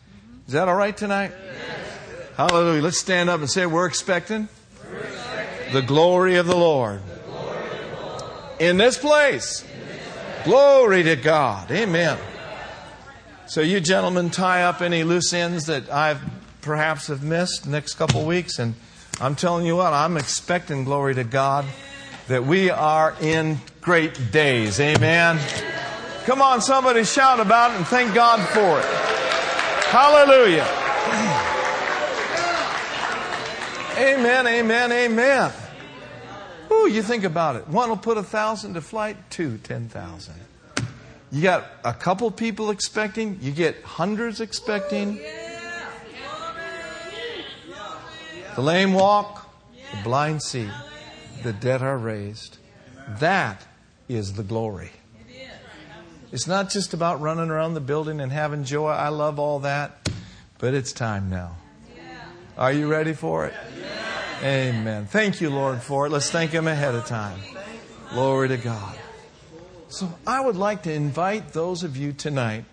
Is 0.48 0.54
that 0.54 0.70
all 0.70 0.76
right 0.76 0.96
tonight? 0.96 1.34
Yes. 1.34 2.38
Hallelujah. 2.38 2.82
Let's 2.82 2.98
stand 2.98 3.30
up 3.30 3.42
and 3.42 3.50
say, 3.50 3.66
We're 3.66 3.88
expecting, 3.88 4.48
We're 4.89 5.00
expecting 5.00 5.74
the, 5.74 5.82
glory 5.82 6.38
of 6.38 6.48
the 6.48 6.56
Lord. 6.56 7.02
glory 7.26 7.58
of 7.58 8.00
the 8.00 8.06
Lord 8.06 8.24
in 8.62 8.78
this 8.78 8.98
place. 8.98 9.62
In 9.62 9.80
this 9.86 10.14
place. 10.14 10.46
Glory 10.46 11.04
to 11.04 11.18
God. 11.18 11.70
Amen. 11.72 12.18
So, 13.48 13.60
you 13.60 13.82
gentlemen, 13.82 14.30
tie 14.30 14.64
up 14.64 14.82
any 14.82 15.04
loose 15.04 15.34
ends 15.34 15.66
that 15.66 15.92
I've 15.92 16.22
perhaps 16.62 17.08
have 17.08 17.22
missed 17.22 17.68
next 17.68 17.96
couple 17.96 18.22
of 18.22 18.28
weeks 18.28 18.60
and 18.60 18.76
I'm 19.22 19.36
telling 19.36 19.68
you 19.68 19.76
what, 19.76 19.94
I'm 19.94 20.18
expecting, 20.18 20.84
glory 20.84 21.14
to 21.14 21.24
God, 21.24 21.66
that 22.28 22.44
we 22.44 22.72
are 22.72 23.16
in 23.22 23.60
great 23.80 24.32
days. 24.32 24.80
Amen. 24.80 25.40
Come 26.26 26.42
on, 26.42 26.60
somebody 26.60 27.04
shout 27.04 27.40
about 27.40 27.70
it 27.70 27.78
and 27.78 27.86
thank 27.86 28.16
God 28.16 28.40
for 28.50 28.80
it. 28.80 28.86
Hallelujah. 29.92 30.68
Amen, 33.96 34.48
amen, 34.48 34.92
amen. 34.92 35.52
Ooh, 36.72 36.88
you 36.88 37.04
think 37.04 37.24
about 37.24 37.58
it. 37.58 37.68
One 37.68 37.90
will 37.90 37.98
put 37.98 38.18
a 38.18 38.24
thousand 38.24 38.74
to 38.74 38.82
flight, 38.82 39.18
two, 39.30 39.60
ten 39.60 39.88
thousand. 39.88 40.34
You 41.32 41.44
got 41.44 41.68
a 41.86 41.94
couple 41.94 42.32
people 42.32 42.72
expecting, 42.72 43.38
you 43.40 43.52
get 43.52 43.84
hundreds 43.84 44.42
expecting. 44.42 45.20
The 48.56 48.62
lame 48.62 48.93
walk, 48.93 49.49
the 49.95 50.04
blind 50.04 50.43
see, 50.43 50.70
the 51.43 51.54
dead 51.54 51.82
are 51.82 51.97
raised. 51.97 52.58
That 53.20 53.66
is 54.10 54.34
the 54.34 54.43
glory. 54.43 54.91
It's 56.32 56.47
not 56.47 56.70
just 56.70 56.93
about 56.93 57.20
running 57.20 57.49
around 57.49 57.74
the 57.74 57.82
building 57.82 58.22
and 58.22 58.32
having 58.32 58.64
joy. 58.64 58.89
I 58.89 59.10
love 59.10 59.39
all 59.39 59.60
that, 59.60 60.10
but 60.60 60.74
it's 60.74 60.91
time 60.91 61.30
now. 61.30 61.58
Are 62.58 62.72
you 62.72 62.88
ready 62.88 63.14
for 63.14 63.45
it? 63.45 63.54
Amen. 64.43 65.06
Thank 65.06 65.39
you, 65.39 65.49
Lord, 65.49 65.82
for 65.82 66.06
it. 66.06 66.10
Let's 66.10 66.30
thank 66.30 66.52
Him 66.52 66.68
ahead 66.68 66.95
of 66.95 67.06
time. 67.06 67.39
Glory 68.10 68.49
to 68.49 68.58
God. 68.58 68.97
So 69.89 70.12
I 70.26 70.41
would 70.41 70.56
like 70.56 70.84
to 70.84 70.93
invite 70.93 71.54
those 71.54 71.84
of 71.84 71.95
you 71.97 72.14
tonight 72.14 72.66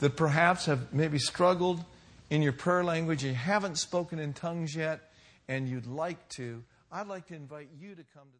that 0.00 0.16
perhaps 0.16 0.66
have 0.66 0.92
maybe 0.92 1.18
struggled 1.18 1.84
in 2.30 2.40
your 2.40 2.52
prayer 2.52 2.82
language, 2.82 3.24
you 3.24 3.34
haven't 3.34 3.78
spoken 3.78 4.18
in 4.18 4.32
tongues 4.32 4.74
yet, 4.74 5.11
and 5.48 5.68
you'd 5.68 5.86
like 5.86 6.28
to. 6.30 6.62
I'd 6.90 7.06
like 7.06 7.26
to 7.28 7.34
invite 7.34 7.68
you 7.78 7.94
to 7.94 8.04
come 8.14 8.24
to 8.32 8.38